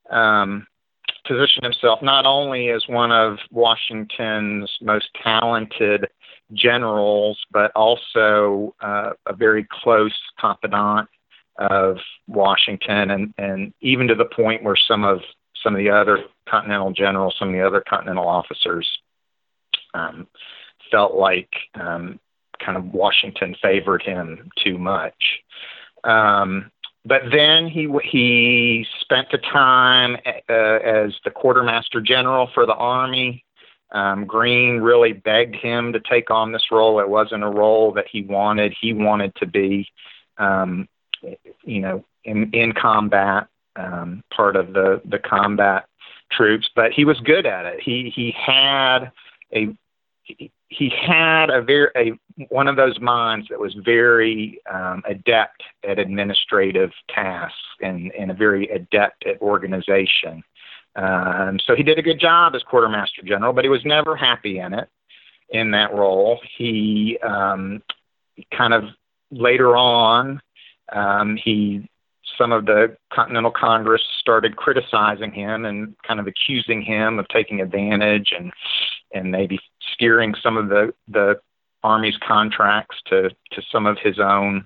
um, 0.09 0.65
positioned 1.25 1.63
himself 1.63 2.01
not 2.01 2.25
only 2.25 2.69
as 2.69 2.83
one 2.87 3.11
of 3.11 3.37
Washington's 3.51 4.69
most 4.81 5.07
talented 5.23 6.07
generals, 6.53 7.39
but 7.51 7.71
also 7.75 8.75
uh, 8.81 9.11
a 9.25 9.35
very 9.35 9.65
close 9.71 10.17
confidant 10.39 11.09
of 11.57 11.97
Washington, 12.27 13.11
and, 13.11 13.33
and 13.37 13.73
even 13.81 14.07
to 14.07 14.15
the 14.15 14.25
point 14.25 14.63
where 14.63 14.75
some 14.75 15.03
of 15.03 15.19
some 15.63 15.75
of 15.75 15.79
the 15.79 15.89
other 15.89 16.19
Continental 16.49 16.91
generals, 16.91 17.35
some 17.39 17.49
of 17.49 17.53
the 17.53 17.65
other 17.65 17.83
Continental 17.87 18.27
officers 18.27 18.87
um, 19.93 20.27
felt 20.91 21.13
like 21.13 21.49
um, 21.75 22.19
kind 22.63 22.77
of 22.77 22.93
Washington 22.93 23.55
favored 23.61 24.01
him 24.01 24.49
too 24.61 24.77
much. 24.77 25.13
Um, 26.03 26.71
but 27.05 27.23
then 27.31 27.67
he 27.67 27.89
he 28.03 28.85
spent 29.01 29.29
the 29.31 29.37
time 29.37 30.15
uh, 30.25 30.53
as 30.53 31.13
the 31.25 31.31
quartermaster 31.31 32.01
general 32.01 32.49
for 32.53 32.65
the 32.65 32.75
army. 32.75 33.43
Um, 33.91 34.25
Greene 34.25 34.79
really 34.79 35.13
begged 35.13 35.55
him 35.55 35.93
to 35.93 35.99
take 35.99 36.31
on 36.31 36.51
this 36.51 36.71
role. 36.71 36.99
It 36.99 37.09
wasn't 37.09 37.43
a 37.43 37.49
role 37.49 37.91
that 37.93 38.05
he 38.11 38.23
wanted. 38.23 38.73
He 38.79 38.93
wanted 38.93 39.35
to 39.35 39.45
be, 39.45 39.87
um, 40.37 40.87
you 41.63 41.81
know, 41.81 42.05
in 42.23 42.49
in 42.53 42.71
combat, 42.71 43.47
um, 43.75 44.23
part 44.33 44.55
of 44.55 44.73
the 44.73 45.01
the 45.05 45.19
combat 45.19 45.85
troops. 46.31 46.69
But 46.73 46.93
he 46.93 47.05
was 47.05 47.19
good 47.19 47.45
at 47.45 47.65
it. 47.65 47.81
He 47.81 48.11
he 48.15 48.31
had 48.31 49.11
a 49.53 49.75
he 50.77 50.89
had 50.89 51.49
a 51.49 51.61
very 51.61 51.89
a, 51.95 52.45
one 52.49 52.67
of 52.67 52.75
those 52.75 52.99
minds 52.99 53.47
that 53.49 53.59
was 53.59 53.75
very 53.85 54.59
um, 54.71 55.03
adept 55.07 55.63
at 55.87 55.99
administrative 55.99 56.91
tasks 57.09 57.57
and, 57.81 58.11
and 58.13 58.31
a 58.31 58.33
very 58.33 58.67
adept 58.69 59.25
at 59.25 59.41
organization. 59.41 60.43
Um, 60.95 61.59
so 61.65 61.75
he 61.75 61.83
did 61.83 61.97
a 61.97 62.03
good 62.03 62.19
job 62.19 62.55
as 62.55 62.63
quartermaster 62.63 63.23
general, 63.23 63.53
but 63.53 63.65
he 63.65 63.69
was 63.69 63.83
never 63.83 64.15
happy 64.15 64.59
in 64.59 64.73
it 64.73 64.89
in 65.49 65.71
that 65.71 65.93
role. 65.93 66.39
He 66.57 67.17
um, 67.23 67.81
kind 68.55 68.73
of 68.73 68.83
later 69.31 69.75
on 69.75 70.41
um, 70.91 71.37
he 71.43 71.89
some 72.37 72.51
of 72.51 72.65
the 72.65 72.97
Continental 73.11 73.51
Congress 73.51 74.01
started 74.19 74.55
criticizing 74.55 75.31
him 75.31 75.65
and 75.65 75.95
kind 76.07 76.19
of 76.19 76.27
accusing 76.27 76.81
him 76.81 77.19
of 77.19 77.27
taking 77.27 77.61
advantage 77.61 78.33
and 78.37 78.51
and 79.13 79.31
maybe 79.31 79.59
steering 79.91 80.33
some 80.41 80.57
of 80.57 80.69
the 80.69 80.93
the 81.07 81.39
Army's 81.83 82.17
contracts 82.25 82.97
to 83.07 83.29
to 83.51 83.61
some 83.71 83.85
of 83.85 83.97
his 84.01 84.19
own 84.19 84.65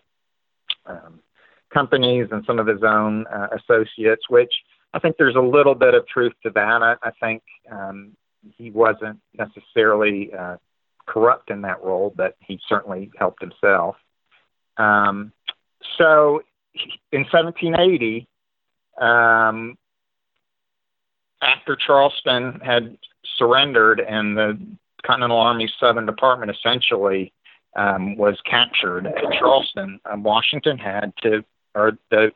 um, 0.86 1.20
companies 1.74 2.28
and 2.32 2.44
some 2.46 2.60
of 2.60 2.68
his 2.68 2.84
own 2.84 3.26
uh, 3.28 3.48
associates, 3.54 4.24
which 4.30 4.52
I 4.94 5.00
think 5.00 5.18
there's 5.18 5.36
a 5.36 5.42
little 5.42 5.76
bit 5.76 5.94
of 5.94 6.08
truth 6.08 6.34
to 6.44 6.50
that. 6.52 6.82
I, 6.84 6.96
I 7.04 7.12
think 7.20 7.44
um, 7.72 8.16
he 8.58 8.72
wasn't 8.72 9.20
necessarily 9.38 10.34
uh, 10.34 10.58
corrupt 11.06 11.50
in 11.50 11.62
that 11.62 11.84
role, 11.84 12.14
but 12.16 12.36
he 12.40 12.60
certainly 12.68 13.12
helped 13.18 13.42
himself. 13.42 13.96
Um, 14.78 15.32
so 15.98 16.42
in 17.12 17.22
1780, 17.32 18.28
um, 19.00 19.78
after 21.42 21.76
Charleston 21.76 22.60
had 22.64 22.98
surrendered 23.38 24.00
and 24.00 24.38
the 24.38 24.60
Continental 25.08 25.40
Army 25.40 25.72
Southern 25.80 26.06
Department 26.06 26.52
essentially 26.52 27.32
um, 27.78 28.18
was 28.18 28.38
captured 28.46 29.08
at 29.08 29.16
Charleston, 29.40 30.00
um, 30.06 30.24
Washington 30.24 30.78
had 30.78 31.14
to, 31.22 31.44
or 31.76 31.98
the, 32.12 32.32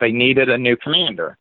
they 0.00 0.10
needed 0.10 0.48
a 0.48 0.58
new 0.58 0.76
commander 0.76 1.38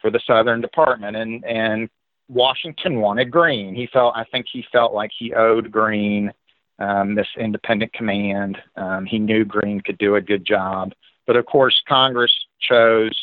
for 0.00 0.10
the 0.10 0.20
Southern 0.26 0.60
Department, 0.60 1.16
and 1.16 1.44
and 1.44 1.88
Washington 2.28 3.00
wanted 3.00 3.30
Greene. 3.30 3.74
He 3.74 3.86
felt, 3.92 4.14
I 4.16 4.24
think, 4.24 4.46
he 4.50 4.64
felt 4.72 4.94
like 4.94 5.10
he 5.16 5.34
owed 5.34 5.70
Greene 5.70 6.32
um, 6.78 7.14
this 7.14 7.28
independent 7.38 7.92
command. 7.92 8.56
Um, 8.76 9.04
he 9.04 9.18
knew 9.18 9.44
Greene 9.44 9.80
could 9.80 9.98
do 9.98 10.16
a 10.16 10.20
good 10.20 10.44
job, 10.44 10.92
but 11.26 11.36
of 11.36 11.46
course, 11.46 11.80
Congress 11.86 12.32
chose 12.60 13.16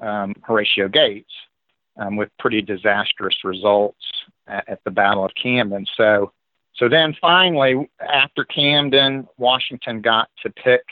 um, 0.00 0.34
Horatio 0.42 0.88
Gates 0.88 1.32
um, 1.96 2.16
with 2.16 2.28
pretty 2.38 2.60
disastrous 2.60 3.36
results 3.44 4.04
at, 4.50 4.68
at 4.68 4.84
the 4.84 4.90
Battle 4.90 5.24
of 5.24 5.32
Camden. 5.40 5.86
So, 5.96 6.32
so 6.74 6.88
then 6.88 7.16
finally, 7.20 7.88
after 8.00 8.44
Camden, 8.44 9.28
Washington 9.38 10.00
got 10.00 10.28
to 10.42 10.50
pick 10.50 10.82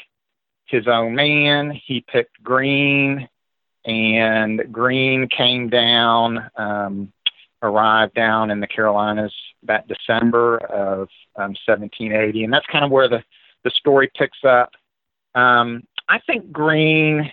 his 0.66 0.86
own 0.86 1.14
man. 1.14 1.70
He 1.70 2.00
picked 2.00 2.42
Greene, 2.42 3.28
and 3.84 4.62
Greene 4.70 5.28
came 5.28 5.68
down, 5.68 6.50
um, 6.56 7.12
arrived 7.62 8.14
down 8.14 8.50
in 8.50 8.60
the 8.60 8.66
Carolinas 8.66 9.34
that 9.64 9.88
December 9.88 10.58
of 10.58 11.08
um, 11.36 11.54
1780, 11.66 12.44
and 12.44 12.52
that's 12.52 12.66
kind 12.66 12.84
of 12.84 12.90
where 12.90 13.08
the 13.08 13.22
the 13.64 13.70
story 13.70 14.08
picks 14.16 14.44
up. 14.44 14.70
Um, 15.34 15.82
I 16.08 16.20
think 16.20 16.52
Greene 16.52 17.32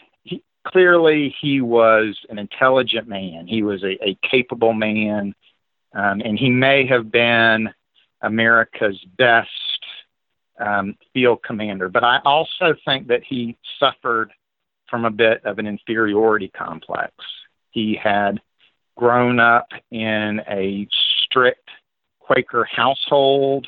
clearly 0.65 1.33
he 1.39 1.61
was 1.61 2.17
an 2.29 2.39
intelligent 2.39 3.07
man. 3.07 3.47
He 3.47 3.63
was 3.63 3.83
a, 3.83 4.03
a 4.03 4.17
capable 4.29 4.73
man, 4.73 5.33
um, 5.95 6.21
and 6.21 6.37
he 6.37 6.49
may 6.49 6.85
have 6.85 7.11
been 7.11 7.69
America's 8.21 8.99
best 9.17 9.49
um, 10.59 10.95
field 11.13 11.41
commander. 11.43 11.89
But 11.89 12.03
I 12.03 12.19
also 12.25 12.75
think 12.85 13.07
that 13.07 13.23
he 13.23 13.57
suffered 13.79 14.31
from 14.89 15.05
a 15.05 15.11
bit 15.11 15.43
of 15.45 15.57
an 15.57 15.67
inferiority 15.67 16.49
complex. 16.49 17.13
He 17.71 17.95
had 18.01 18.41
grown 18.95 19.39
up 19.39 19.69
in 19.91 20.41
a 20.47 20.87
strict 21.23 21.69
Quaker 22.19 22.65
household. 22.65 23.67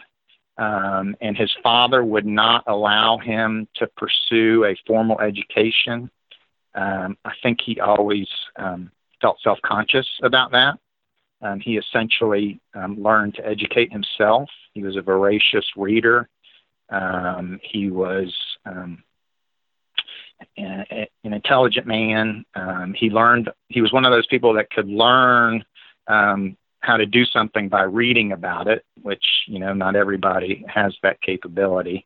Um, 0.57 1.15
and 1.22 1.38
his 1.38 1.51
father 1.62 2.03
would 2.03 2.25
not 2.25 2.63
allow 2.65 3.19
him 3.19 3.67
to 3.75 3.86
pursue 3.96 4.65
a 4.65 4.75
formal 4.88 5.22
education. 5.22 6.10
Um, 6.74 7.15
I 7.24 7.34
think 7.43 7.60
he 7.63 7.79
always 7.79 8.27
um, 8.55 8.89
felt 9.22 9.38
self 9.43 9.60
conscious 9.63 10.07
about 10.24 10.51
that. 10.53 10.79
Um, 11.41 11.60
he 11.60 11.77
essentially 11.77 12.60
um, 12.74 13.01
learned 13.01 13.36
to 13.36 13.46
educate 13.46 13.91
himself. 13.91 14.50
He 14.74 14.84
was 14.84 14.96
a 14.96 15.01
voracious 15.01 15.65
reader. 15.75 16.29
Um, 16.89 17.60
he 17.63 17.89
was 17.89 18.34
um, 18.65 19.03
an, 20.58 21.08
intelligent 21.24 21.86
man. 21.86 22.46
Um, 22.56 22.94
he 22.98 23.10
learned. 23.10 23.50
He 23.70 23.82
was 23.82 23.94
one 23.94 24.06
of 24.06 24.12
those 24.12 24.27
people 24.27 24.53
that 24.53 24.72
could 24.72 24.88
learn 24.88 25.63
um, 26.08 26.58
how 26.79 26.98
to 26.98 27.06
do 27.06 27.25
something 27.25 27.70
by 27.70 27.84
reading 27.84 28.32
about 28.32 28.67
it, 28.67 28.84
which 29.01 29.24
you 29.48 29.60
know 29.60 29.74
not 29.74 29.96
everybody 29.96 30.65
has 30.67 30.96
that 31.03 31.22
capability. 31.22 32.06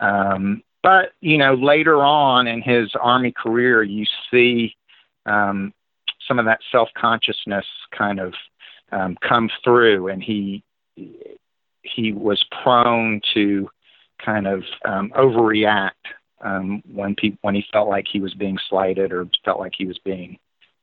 Um, 0.00 0.62
but 0.82 1.12
you 1.20 1.38
know 1.38 1.54
later 1.54 2.02
on 2.02 2.46
in 2.46 2.62
his 2.62 2.90
army 3.00 3.32
career, 3.32 3.82
you 3.82 4.06
see 4.30 4.74
um, 5.26 5.72
some 6.26 6.38
of 6.38 6.46
that 6.46 6.60
self 6.72 6.88
consciousness 6.96 7.66
kind 7.96 8.20
of 8.20 8.34
um, 8.94 9.16
come 9.26 9.50
through, 9.62 10.08
and 10.08 10.22
he 10.22 10.62
he 11.82 12.12
was 12.12 12.42
prone 12.62 13.20
to 13.34 13.68
kind 14.24 14.46
of 14.46 14.62
um, 14.84 15.12
overreact 15.16 15.90
um, 16.42 16.82
when 16.92 17.14
pe- 17.14 17.36
when 17.42 17.54
he 17.54 17.64
felt 17.72 17.88
like 17.88 18.06
he 18.10 18.20
was 18.20 18.34
being 18.34 18.56
slighted 18.68 19.12
or 19.12 19.28
felt 19.44 19.58
like 19.58 19.72
he 19.76 19.86
was 19.86 19.98
being 20.04 20.38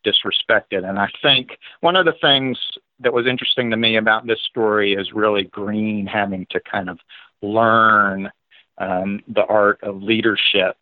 disrespected. 0.06 0.88
And 0.88 1.00
I 1.00 1.08
think 1.22 1.58
one 1.80 1.96
of 1.96 2.06
the 2.06 2.16
things 2.22 2.58
that 3.00 3.14
was 3.14 3.28
interesting 3.28 3.70
to 3.72 3.78
me 3.78 3.98
about 3.98 4.28
this 4.28 4.42
story 4.50 4.94
is 4.94 5.14
really 5.14 5.44
Greene 5.44 6.06
having 6.06 6.46
to 6.50 6.60
kind 6.60 6.90
of 6.90 7.00
learn 7.42 8.30
um, 8.78 9.22
the 9.28 9.46
art 9.46 9.80
of 9.84 10.02
leadership 10.02 10.76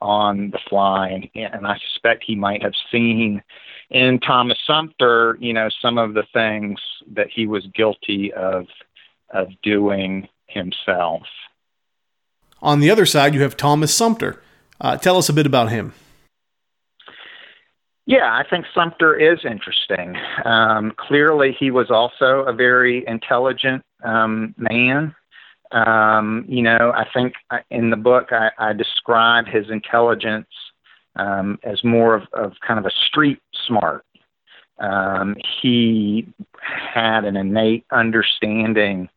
on 0.00 0.50
the 0.50 0.58
fly, 0.68 1.08
and, 1.08 1.28
and 1.34 1.66
I 1.66 1.78
suspect 1.92 2.24
he 2.24 2.34
might 2.34 2.62
have 2.62 2.74
seen 2.90 3.42
in 3.90 4.20
Thomas 4.20 4.58
Sumter, 4.66 5.36
you 5.40 5.52
know, 5.52 5.68
some 5.82 5.98
of 5.98 6.14
the 6.14 6.24
things 6.32 6.80
that 7.12 7.28
he 7.30 7.46
was 7.46 7.66
guilty 7.74 8.32
of 8.32 8.66
of 9.32 9.48
doing 9.62 10.28
himself. 10.46 11.22
On 12.62 12.80
the 12.80 12.90
other 12.90 13.06
side, 13.06 13.34
you 13.34 13.42
have 13.42 13.56
Thomas 13.56 13.94
Sumter. 13.94 14.42
Uh, 14.80 14.96
tell 14.96 15.16
us 15.16 15.28
a 15.28 15.32
bit 15.32 15.46
about 15.46 15.70
him. 15.70 15.92
Yeah, 18.06 18.32
I 18.32 18.44
think 18.48 18.66
Sumter 18.74 19.14
is 19.14 19.38
interesting. 19.44 20.16
Um, 20.44 20.92
clearly, 20.96 21.56
he 21.58 21.70
was 21.70 21.90
also 21.90 22.40
a 22.40 22.52
very 22.52 23.06
intelligent 23.06 23.84
um, 24.02 24.54
man. 24.58 25.14
Um, 25.72 26.44
you 26.48 26.62
know, 26.62 26.92
I 26.94 27.06
think 27.12 27.34
in 27.70 27.90
the 27.90 27.96
book 27.96 28.28
I, 28.32 28.50
I 28.58 28.72
describe 28.72 29.46
his 29.46 29.70
intelligence 29.70 30.48
um, 31.16 31.58
as 31.62 31.82
more 31.84 32.14
of, 32.14 32.22
of 32.32 32.52
kind 32.66 32.78
of 32.78 32.86
a 32.86 32.90
street 33.06 33.40
smart. 33.66 34.04
Um, 34.78 35.36
he 35.62 36.26
had 36.62 37.24
an 37.24 37.36
innate 37.36 37.84
understanding 37.92 39.08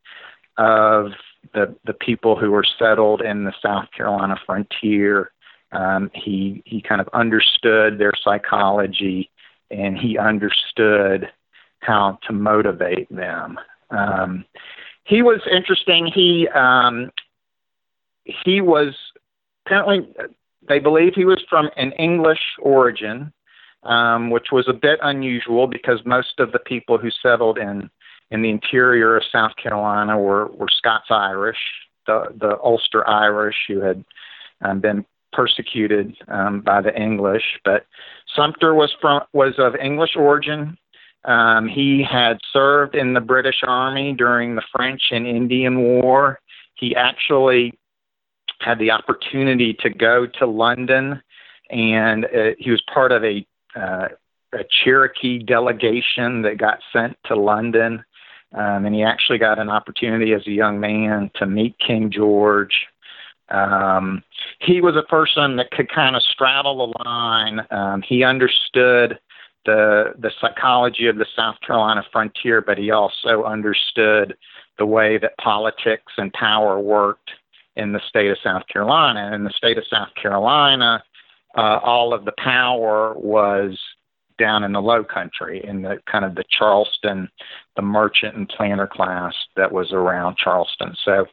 of 0.57 1.12
the 1.53 1.75
the 1.86 1.93
people 1.93 2.36
who 2.36 2.51
were 2.51 2.65
settled 2.77 3.22
in 3.22 3.45
the 3.45 3.53
South 3.62 3.86
Carolina 3.95 4.36
frontier. 4.45 5.31
Um, 5.72 6.12
he 6.13 6.62
he 6.65 6.81
kind 6.81 7.01
of 7.01 7.10
understood 7.13 7.98
their 7.98 8.13
psychology, 8.22 9.31
and 9.72 9.98
he 9.98 10.17
understood 10.17 11.31
how 11.79 12.19
to 12.27 12.33
motivate 12.33 13.13
them. 13.13 13.60
Um, 13.89 14.45
he 15.03 15.22
was 15.22 15.41
interesting. 15.51 16.07
He 16.13 16.48
um, 16.50 17.12
he 18.24 18.62
was 18.62 18.95
apparently 19.65 20.07
they 20.67 20.79
believe 20.79 21.13
he 21.15 21.25
was 21.25 21.43
from 21.50 21.69
an 21.77 21.91
English 21.93 22.39
origin, 22.62 23.33
um, 23.83 24.29
which 24.29 24.48
was 24.51 24.67
a 24.67 24.74
bit 24.74 25.00
unusual 25.01 25.67
because 25.67 26.00
most 26.05 26.39
of 26.39 26.51
the 26.51 26.60
people 26.60 26.98
who 26.98 27.10
settled 27.22 27.57
in 27.57 27.89
in 28.31 28.41
the 28.41 28.50
interior 28.50 29.17
of 29.17 29.24
South 29.31 29.55
Carolina 29.62 30.17
were 30.17 30.48
were 30.48 30.69
Scots 30.69 31.07
Irish, 31.10 31.60
the 32.07 32.33
the 32.39 32.57
Ulster 32.63 33.07
Irish 33.07 33.57
who 33.67 33.81
had 33.81 34.03
um, 34.62 34.79
been 34.79 35.05
persecuted 35.33 36.15
um, 36.29 36.62
by 36.62 36.79
the 36.81 36.95
English. 36.95 37.60
But 37.65 37.86
Sumter 38.36 38.74
was 38.74 38.93
from 39.01 39.24
was 39.33 39.55
of 39.57 39.75
English 39.75 40.15
origin. 40.15 40.77
Um, 41.25 41.68
he 41.68 42.03
had 42.03 42.39
served 42.51 42.96
in 42.96 43.13
the 43.13 43.22
British 43.22 43.63
Army 43.65 44.13
during 44.13 44.56
the 44.56 44.63
French 44.75 45.03
and 45.12 45.25
Indian 45.25 45.80
War. 45.80 46.39
He 46.75 46.96
actually 46.96 47.77
had 48.60 48.80
the 48.80 48.92
opportunity 48.92 49.74
to 49.82 49.89
go 49.89 50.27
to 50.39 50.46
London, 50.46 51.22
and 51.70 52.25
uh, 52.25 52.51
he 52.58 52.72
was 52.72 52.82
part 52.94 53.12
of 53.12 53.24
a, 53.24 53.46
uh, 53.75 54.10
a 54.53 54.63
Cherokee 54.83 55.40
delegation 55.40 56.42
that 56.44 56.57
got 56.57 56.79
sent 56.92 57.18
to 57.25 57.36
London. 57.36 58.03
Um, 58.53 58.86
and 58.86 58.94
he 58.94 59.03
actually 59.03 59.40
got 59.40 59.59
an 59.59 59.70
opportunity 59.70 60.33
as 60.33 60.46
a 60.46 60.51
young 60.51 60.79
man 60.79 61.31
to 61.36 61.46
meet 61.46 61.75
King 61.79 62.12
George. 62.12 62.86
Um, 63.50 64.24
he 64.59 64.79
was 64.79 64.96
a 64.96 65.09
person 65.09 65.55
that 65.55 65.72
could 65.72 65.92
kind 65.92 66.16
of 66.16 66.22
straddle 66.22 66.88
the 66.88 67.03
line. 67.03 67.66
Um, 67.72 68.01
he 68.01 68.24
understood 68.24 69.20
the 69.66 70.14
the 70.20 70.32
psychology 70.42 71.08
of 71.08 71.18
the 71.18 71.26
South 71.36 71.56
Carolina 71.66 72.04
frontier, 72.12 72.62
but 72.62 72.78
he 72.78 72.92
also 72.92 73.44
understood 73.44 74.36
the 74.78 74.86
way 74.86 75.18
that 75.18 75.38
politics 75.38 76.12
and 76.18 76.34
power 76.34 76.80
worked 76.80 77.32
in 77.76 77.92
the 77.92 78.02
state 78.08 78.30
of 78.30 78.38
South 78.44 78.64
Carolina. 78.72 79.34
In 79.34 79.44
the 79.44 79.54
state 79.56 79.78
of 79.78 79.86
South 79.90 80.10
Carolina, 80.22 81.04
uh, 81.56 81.80
all 81.84 82.14
of 82.14 82.26
the 82.26 82.34
power 82.38 83.14
was 83.16 83.80
down 84.40 84.64
in 84.64 84.72
the 84.72 84.82
low 84.82 85.04
country 85.04 85.64
in 85.64 85.84
the 85.84 86.00
kind 86.12 86.26
of 86.26 86.36
the 86.36 86.44
Charleston, 86.50 87.30
the 87.76 87.82
merchant 87.82 88.36
and 88.36 88.50
planter 88.50 88.88
class 88.88 89.34
that 89.56 89.72
was 89.72 89.92
around 89.92 90.38
Charleston. 90.38 90.96
So 91.06 91.26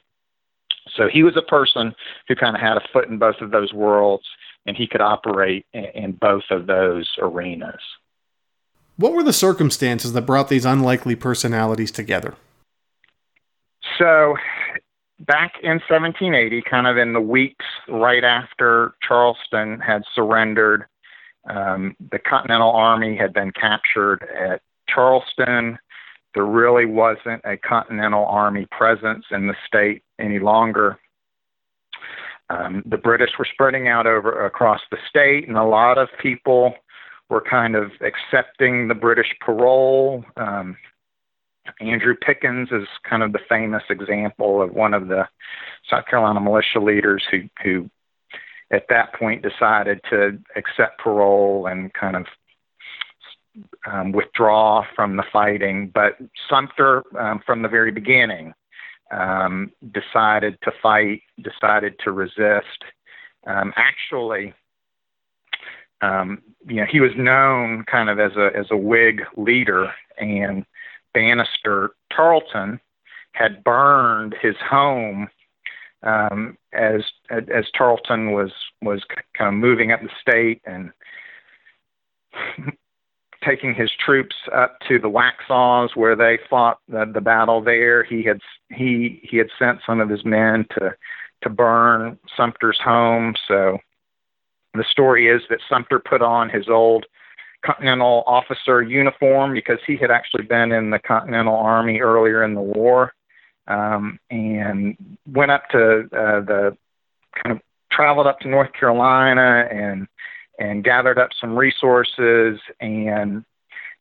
so 0.96 1.08
he 1.08 1.22
was 1.22 1.36
a 1.36 1.42
person 1.42 1.94
who 2.28 2.34
kind 2.34 2.56
of 2.56 2.62
had 2.62 2.76
a 2.76 2.88
foot 2.92 3.08
in 3.08 3.18
both 3.18 3.40
of 3.40 3.50
those 3.50 3.72
worlds 3.72 4.24
and 4.66 4.76
he 4.76 4.86
could 4.86 5.00
operate 5.00 5.66
in, 5.72 5.84
in 5.94 6.12
both 6.12 6.44
of 6.50 6.66
those 6.66 7.08
arenas. 7.18 7.80
What 9.00 9.14
were 9.14 9.22
the 9.22 9.32
circumstances 9.32 10.12
that 10.12 10.26
brought 10.26 10.50
these 10.50 10.66
unlikely 10.66 11.16
personalities 11.16 11.90
together? 11.90 12.34
So 13.98 14.36
back 15.20 15.54
in 15.62 15.80
1780, 15.88 16.60
kind 16.68 16.86
of 16.86 16.98
in 16.98 17.14
the 17.14 17.20
weeks 17.20 17.64
right 17.88 18.22
after 18.22 18.92
Charleston 19.02 19.80
had 19.80 20.02
surrendered, 20.14 20.84
um, 21.48 21.96
the 22.10 22.18
Continental 22.18 22.72
Army 22.72 23.16
had 23.16 23.32
been 23.32 23.52
captured 23.52 24.22
at 24.38 24.60
Charleston. 24.86 25.78
There 26.34 26.44
really 26.44 26.84
wasn't 26.84 27.40
a 27.46 27.56
Continental 27.56 28.26
Army 28.26 28.66
presence 28.70 29.24
in 29.30 29.46
the 29.46 29.56
state 29.66 30.02
any 30.18 30.40
longer. 30.40 30.98
Um, 32.50 32.82
the 32.84 32.98
British 32.98 33.30
were 33.38 33.48
spreading 33.50 33.88
out 33.88 34.06
over 34.06 34.44
across 34.44 34.82
the 34.90 34.98
state, 35.08 35.48
and 35.48 35.56
a 35.56 35.64
lot 35.64 35.96
of 35.96 36.10
people 36.20 36.74
were 37.30 37.40
kind 37.40 37.76
of 37.76 37.92
accepting 38.00 38.88
the 38.88 38.94
British 38.94 39.34
parole. 39.40 40.24
Um, 40.36 40.76
Andrew 41.80 42.16
Pickens 42.20 42.70
is 42.72 42.88
kind 43.08 43.22
of 43.22 43.32
the 43.32 43.38
famous 43.48 43.84
example 43.88 44.60
of 44.60 44.72
one 44.72 44.92
of 44.92 45.08
the 45.08 45.28
South 45.88 46.06
Carolina 46.06 46.40
militia 46.40 46.80
leaders 46.80 47.24
who, 47.30 47.42
who 47.62 47.88
at 48.72 48.86
that 48.88 49.14
point 49.14 49.42
decided 49.42 50.00
to 50.10 50.38
accept 50.56 51.00
parole 51.00 51.66
and 51.66 51.92
kind 51.94 52.16
of 52.16 52.26
um, 53.90 54.12
withdraw 54.12 54.84
from 54.94 55.16
the 55.16 55.24
fighting. 55.32 55.90
But 55.92 56.18
Sumter, 56.48 57.04
um, 57.18 57.40
from 57.46 57.62
the 57.62 57.68
very 57.68 57.92
beginning, 57.92 58.52
um, 59.12 59.72
decided 59.92 60.58
to 60.62 60.72
fight, 60.82 61.22
decided 61.42 61.94
to 62.04 62.12
resist. 62.12 62.84
Um, 63.46 63.72
actually, 63.76 64.54
um, 66.02 66.42
you 66.66 66.76
know, 66.76 66.86
he 66.90 67.00
was 67.00 67.12
known 67.16 67.84
kind 67.84 68.08
of 68.08 68.18
as 68.18 68.32
a 68.36 68.50
as 68.56 68.66
a 68.70 68.76
Whig 68.76 69.22
leader, 69.36 69.92
and 70.18 70.64
Banastre 71.14 71.88
Tarleton 72.14 72.80
had 73.32 73.64
burned 73.64 74.34
his 74.40 74.56
home 74.68 75.28
um, 76.02 76.56
as 76.72 77.02
as 77.30 77.64
Tarleton 77.76 78.32
was 78.32 78.50
was 78.82 79.02
kind 79.36 79.54
of 79.54 79.60
moving 79.60 79.92
up 79.92 80.00
the 80.02 80.08
state 80.20 80.62
and 80.64 80.90
taking 83.44 83.74
his 83.74 83.90
troops 84.04 84.36
up 84.54 84.78
to 84.86 84.98
the 84.98 85.08
Waxhaws 85.08 85.96
where 85.96 86.14
they 86.16 86.38
fought 86.48 86.78
the, 86.88 87.10
the 87.12 87.20
battle 87.20 87.62
there. 87.62 88.04
He 88.04 88.22
had 88.22 88.40
he 88.70 89.20
he 89.22 89.36
had 89.36 89.48
sent 89.58 89.80
some 89.86 90.00
of 90.00 90.08
his 90.08 90.24
men 90.24 90.66
to 90.78 90.94
to 91.42 91.50
burn 91.50 92.18
Sumter's 92.36 92.78
home. 92.82 93.34
So 93.48 93.78
the 94.74 94.84
story 94.90 95.28
is 95.28 95.42
that 95.50 95.60
Sumter 95.68 95.98
put 95.98 96.22
on 96.22 96.48
his 96.48 96.68
old 96.68 97.06
Continental 97.64 98.24
officer 98.26 98.80
uniform 98.80 99.52
because 99.52 99.78
he 99.86 99.96
had 99.96 100.10
actually 100.10 100.44
been 100.44 100.72
in 100.72 100.88
the 100.88 100.98
Continental 100.98 101.56
Army 101.56 102.00
earlier 102.00 102.42
in 102.42 102.54
the 102.54 102.60
war, 102.62 103.12
um, 103.68 104.18
and 104.30 104.96
went 105.26 105.50
up 105.50 105.68
to 105.68 106.08
uh, 106.12 106.40
the 106.40 106.76
kind 107.34 107.54
of 107.54 107.60
traveled 107.92 108.26
up 108.26 108.40
to 108.40 108.48
North 108.48 108.72
Carolina 108.72 109.68
and 109.70 110.06
and 110.58 110.84
gathered 110.84 111.18
up 111.18 111.30
some 111.38 111.54
resources 111.54 112.58
and 112.80 113.44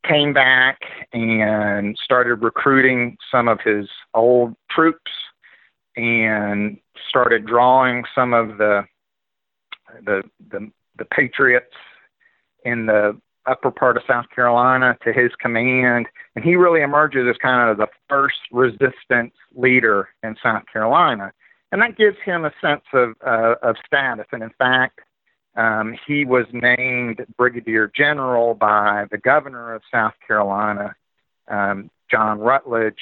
came 0.08 0.34
back 0.34 0.80
and 1.12 1.98
started 2.02 2.36
recruiting 2.36 3.18
some 3.30 3.48
of 3.48 3.60
his 3.62 3.90
old 4.14 4.56
troops 4.70 5.12
and 5.98 6.78
started 7.10 7.46
drawing 7.46 8.04
some 8.16 8.34
of 8.34 8.58
the 8.58 8.86
the 10.04 10.24
the, 10.52 10.72
the 10.98 11.06
patriots 11.06 11.74
in 12.64 12.86
the 12.86 13.20
upper 13.46 13.72
part 13.72 13.98
of 13.98 14.04
South 14.08 14.26
Carolina 14.34 14.98
to 15.04 15.12
his 15.12 15.32
command, 15.40 16.08
and 16.36 16.46
he 16.46 16.56
really 16.56 16.82
emerges 16.82 17.28
as 17.28 17.38
kind 17.38 17.70
of 17.70 17.78
the 17.78 17.88
first 18.08 18.40
resistance 18.52 19.34
leader 19.56 20.10
in 20.24 20.36
South 20.42 20.64
Carolina, 20.72 21.32
and 21.72 21.82
that 21.82 21.98
gives 21.98 22.18
him 22.24 22.46
a 22.46 22.54
sense 22.62 22.84
of 22.94 23.16
uh, 23.26 23.56
of 23.62 23.76
status. 23.86 24.28
And 24.32 24.44
in 24.44 24.52
fact, 24.58 25.00
um, 25.56 25.96
he 26.08 26.26
was 26.26 26.46
named 26.54 27.26
brigadier 27.38 27.92
general 27.96 28.54
by 28.54 29.06
the 29.12 29.18
governor 29.18 29.74
of 29.74 29.82
South 29.92 30.14
Carolina, 30.26 30.96
um, 31.48 31.90
John 32.10 32.40
Rutledge, 32.40 33.02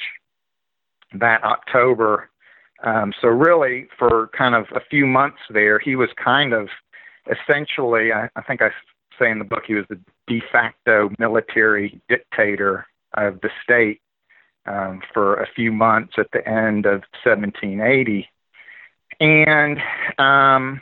that 1.14 1.44
October. 1.44 2.30
Um, 2.84 3.12
so 3.20 3.28
really, 3.28 3.88
for 3.98 4.30
kind 4.36 4.54
of 4.54 4.66
a 4.74 4.80
few 4.88 5.06
months 5.06 5.38
there, 5.50 5.78
he 5.78 5.96
was 5.96 6.10
kind 6.22 6.52
of 6.52 6.68
essentially, 7.30 8.12
I, 8.12 8.28
I 8.36 8.42
think 8.42 8.62
I 8.62 8.70
say 9.18 9.30
in 9.30 9.38
the 9.38 9.44
book, 9.44 9.64
he 9.66 9.74
was 9.74 9.84
the 9.88 9.98
de 10.26 10.40
facto 10.52 11.10
military 11.18 12.00
dictator 12.08 12.86
of 13.14 13.40
the 13.40 13.50
state 13.62 14.00
um, 14.66 15.00
for 15.12 15.36
a 15.36 15.46
few 15.54 15.72
months 15.72 16.14
at 16.18 16.30
the 16.32 16.46
end 16.46 16.86
of 16.86 17.02
1780. 17.24 18.28
And 19.20 19.78
um, 20.18 20.80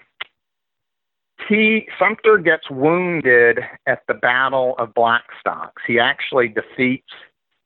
he 1.48 1.88
Sumter 1.98 2.38
gets 2.38 2.68
wounded 2.70 3.60
at 3.86 4.02
the 4.08 4.14
Battle 4.14 4.74
of 4.78 4.92
Blackstocks. 4.94 5.80
He 5.86 5.98
actually 5.98 6.48
defeats 6.48 7.08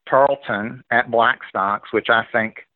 Tarleton 0.08 0.84
at 0.90 1.10
Blackstocks, 1.10 1.92
which 1.92 2.08
I 2.10 2.26
think 2.30 2.66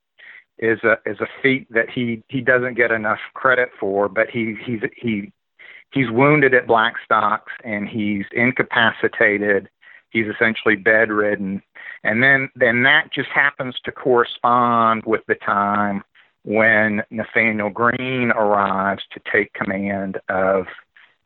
is 0.59 0.79
a 0.85 0.97
is 1.07 1.21
a 1.21 1.27
feat 1.43 1.67
that 1.71 1.91
he 1.91 2.23
he 2.29 2.41
doesn't 2.41 2.75
get 2.75 2.91
enough 2.91 3.19
credit 3.35 3.71
for. 3.79 4.09
But 4.09 4.31
he 4.31 4.57
he's 4.65 4.81
he 4.97 5.33
he's 5.93 6.11
wounded 6.11 6.55
at 6.55 6.67
Blackstocks 6.67 7.53
and 7.65 7.89
he's 7.89 8.25
incapacitated. 8.33 9.69
He's 10.11 10.27
essentially 10.27 10.77
bedridden, 10.77 11.63
and 12.05 12.23
then 12.23 12.49
then 12.55 12.83
that 12.85 13.13
just 13.13 13.31
happens 13.31 13.77
to 13.85 13.93
correspond 13.93 15.03
with 15.07 15.23
the 15.27 15.35
time 15.35 16.05
when 16.45 17.03
Nathanael 17.11 17.71
Greene 17.71 18.31
arrives 18.31 19.03
to 19.13 19.21
take 19.33 19.53
command 19.55 20.19
of 20.29 20.67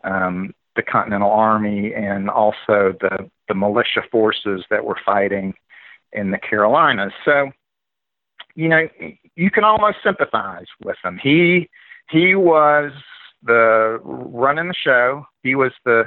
um, 0.05 0.55
the 0.77 0.83
Continental 0.83 1.31
Army 1.31 1.93
and 1.93 2.31
also 2.31 2.95
the 3.01 3.29
the 3.49 3.55
militia 3.55 4.03
forces 4.11 4.64
that 4.71 4.85
were 4.85 4.99
fighting 5.05 5.55
in 6.12 6.31
the 6.31 6.38
Carolinas. 6.38 7.12
So, 7.25 7.51
you 8.59 8.68
know, 8.68 8.88
you 9.37 9.53
can 9.53 9.62
almost 9.62 9.99
sympathize 10.03 10.66
with 10.83 10.97
him. 11.05 11.16
He 11.23 11.71
he 12.11 12.35
was 12.35 12.90
the 13.40 14.01
running 14.03 14.66
the 14.66 14.75
show. 14.75 15.25
He 15.44 15.55
was 15.55 15.71
the 15.85 16.07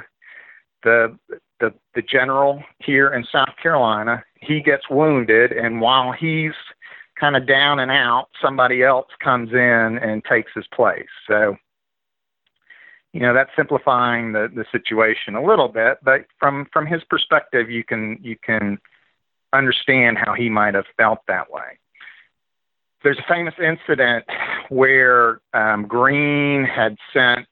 the 0.82 1.18
the 1.60 1.72
the 1.94 2.02
general 2.02 2.62
here 2.78 3.08
in 3.08 3.24
South 3.32 3.56
Carolina. 3.62 4.22
He 4.38 4.60
gets 4.60 4.90
wounded, 4.90 5.52
and 5.52 5.80
while 5.80 6.12
he's 6.12 6.52
kind 7.18 7.36
of 7.36 7.46
down 7.46 7.78
and 7.78 7.90
out, 7.90 8.28
somebody 8.42 8.82
else 8.82 9.08
comes 9.24 9.50
in 9.52 9.98
and 10.02 10.22
takes 10.22 10.52
his 10.54 10.66
place. 10.74 11.08
So, 11.26 11.56
you 13.14 13.20
know, 13.20 13.32
that's 13.32 13.50
simplifying 13.56 14.32
the 14.32 14.52
the 14.54 14.66
situation 14.70 15.36
a 15.36 15.42
little 15.42 15.68
bit, 15.68 16.00
but 16.02 16.26
from 16.38 16.66
from 16.70 16.84
his 16.84 17.02
perspective, 17.08 17.70
you 17.70 17.82
can 17.82 18.18
you 18.20 18.36
can 18.36 18.78
understand 19.54 20.18
how 20.18 20.34
he 20.34 20.50
might 20.50 20.74
have 20.74 20.86
felt 20.98 21.20
that 21.28 21.50
way. 21.50 21.78
There's 23.02 23.18
a 23.18 23.28
famous 23.28 23.54
incident 23.58 24.24
where 24.68 25.40
um, 25.54 25.86
Greene 25.86 26.64
had 26.64 26.96
sent 27.12 27.46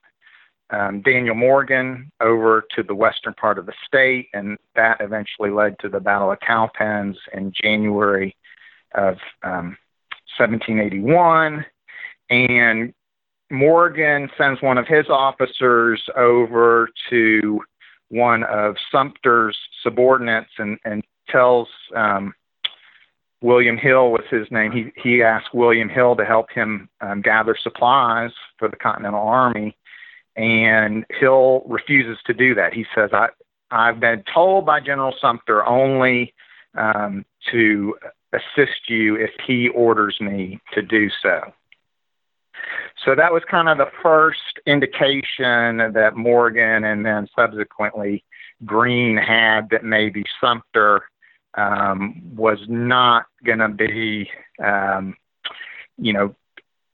um, 0.71 1.03
Daniel 1.03 1.35
Morgan 1.35 2.13
over 2.21 2.65
to 2.77 2.83
the 2.83 2.95
western 2.95 3.35
part 3.35 3.59
of 3.59 3.67
the 3.67 3.73
state, 3.87 4.29
and 4.33 4.57
that 4.77 5.01
eventually 5.01 5.51
led 5.51 5.77
to 5.81 5.89
the 5.89 5.99
Battle 5.99 6.31
of 6.31 6.39
Cowpens 6.41 7.17
in 7.35 7.53
January 7.61 8.37
of 8.95 9.17
um, 9.43 9.77
1781. 10.39 11.65
And 12.31 12.95
Morgan 13.51 14.31
sends 14.39 14.63
one 14.63 14.79
of 14.79 14.87
his 14.87 15.07
officers 15.09 16.01
over 16.17 16.89
to 17.11 17.61
one 18.09 18.45
of 18.45 18.77
Sumter's 18.93 19.59
subordinates 19.83 20.51
and, 20.59 20.79
and 20.85 21.03
tells 21.29 21.69
um, 21.97 22.33
William 23.43 23.77
Hill 23.77 24.11
was 24.11 24.25
his 24.31 24.47
name. 24.51 24.71
He 24.71 24.93
he 25.01 25.23
asked 25.23 25.55
William 25.55 25.89
Hill 25.89 26.17
to 26.17 26.25
help 26.25 26.51
him 26.51 26.89
um, 27.01 27.23
gather 27.23 27.57
supplies 27.61 28.33
for 28.59 28.69
the 28.69 28.77
Continental 28.77 29.27
Army, 29.27 29.77
and 30.37 31.07
Hill 31.09 31.63
refuses 31.67 32.19
to 32.27 32.35
do 32.35 32.55
that. 32.55 32.75
He 32.75 32.85
says, 32.95 33.11
"I 33.13 33.29
I've 33.71 34.01
been 34.01 34.23
told 34.33 34.67
by 34.67 34.81
General 34.81 35.15
Sumter 35.21 35.65
only 35.67 36.35
um, 36.77 37.25
to 37.51 37.97
assist 38.33 38.89
you 38.89 39.17
if 39.17 39.31
he 39.47 39.69
orders 39.69 40.19
me 40.21 40.61
to 40.75 40.83
do 40.83 41.09
so." 41.23 41.53
So 43.05 43.15
that 43.15 43.33
was 43.33 43.43
kind 43.51 43.71
of 43.71 43.79
the 43.79 43.91
first 44.03 44.61
indication 44.67 45.79
that 45.95 46.13
Morgan 46.15 46.85
and 46.85 47.07
then 47.07 47.27
subsequently 47.35 48.23
Greene 48.67 49.17
had 49.17 49.71
that 49.71 49.83
maybe 49.83 50.25
Sumter 50.41 51.05
um, 51.55 52.23
was 52.35 52.59
not 52.69 53.27
going 53.45 53.59
to 53.59 53.69
be, 53.69 54.31
um, 54.65 55.17
you 55.99 56.13
know, 56.13 56.35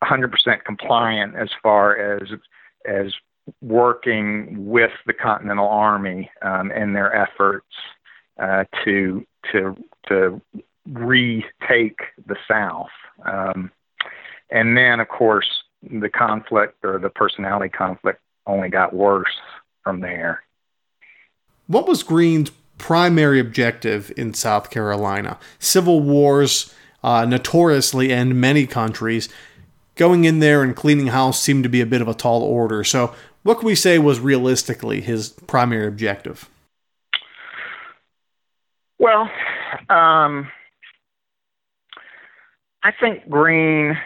100% 0.02 0.64
compliant 0.64 1.34
as 1.36 1.48
far 1.62 1.96
as 1.96 2.28
as 2.86 3.12
working 3.60 4.66
with 4.66 4.90
the 5.06 5.12
Continental 5.12 5.68
Army 5.68 6.30
um, 6.42 6.70
in 6.72 6.92
their 6.92 7.14
efforts 7.14 7.66
uh, 8.40 8.64
to 8.84 9.26
to 9.52 9.76
to 10.08 10.40
retake 10.86 12.00
the 12.26 12.36
South. 12.48 12.90
Um, 13.24 13.70
and 14.50 14.76
then, 14.76 15.00
of 15.00 15.08
course, 15.08 15.48
the 15.82 16.08
conflict 16.08 16.84
or 16.84 16.98
the 16.98 17.10
personality 17.10 17.68
conflict 17.68 18.20
only 18.46 18.68
got 18.68 18.92
worse 18.92 19.34
from 19.82 20.00
there. 20.00 20.42
What 21.66 21.88
was 21.88 22.02
Greene's 22.02 22.50
primary 22.78 23.40
objective 23.40 24.12
in 24.16 24.34
South 24.34 24.70
Carolina. 24.70 25.38
Civil 25.58 26.00
wars 26.00 26.74
uh, 27.02 27.24
notoriously 27.24 28.12
end 28.12 28.40
many 28.40 28.66
countries. 28.66 29.28
Going 29.94 30.24
in 30.24 30.40
there 30.40 30.62
and 30.62 30.76
cleaning 30.76 31.08
house 31.08 31.40
seemed 31.40 31.62
to 31.62 31.70
be 31.70 31.80
a 31.80 31.86
bit 31.86 32.02
of 32.02 32.08
a 32.08 32.14
tall 32.14 32.42
order. 32.42 32.84
So, 32.84 33.14
what 33.42 33.58
can 33.58 33.66
we 33.66 33.76
say 33.76 33.98
was 33.98 34.18
realistically 34.18 35.00
his 35.00 35.30
primary 35.30 35.86
objective? 35.86 36.50
Well, 38.98 39.30
um, 39.88 40.50
I 42.82 42.92
think 43.00 43.28
Greene, 43.28 43.96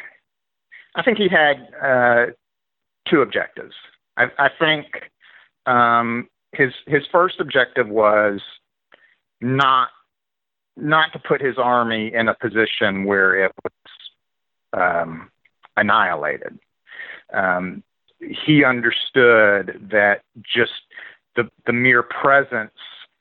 I 0.94 1.02
think 1.02 1.16
he 1.16 1.28
had 1.28 1.68
uh, 1.82 2.32
two 3.08 3.22
objectives. 3.22 3.74
I, 4.16 4.26
I 4.38 4.48
think 4.58 4.86
um, 5.66 6.28
his 6.52 6.72
his 6.86 7.02
first 7.10 7.40
objective 7.40 7.88
was 7.88 8.40
not 9.40 9.88
not 10.76 11.12
to 11.12 11.18
put 11.18 11.40
his 11.40 11.58
army 11.58 12.12
in 12.14 12.28
a 12.28 12.34
position 12.34 13.04
where 13.04 13.44
it 13.44 13.52
was 13.62 13.72
um, 14.72 15.30
annihilated. 15.76 16.58
Um, 17.32 17.82
he 18.18 18.64
understood 18.64 19.88
that 19.90 20.22
just 20.42 20.72
the 21.36 21.50
the 21.66 21.72
mere 21.72 22.02
presence 22.02 22.72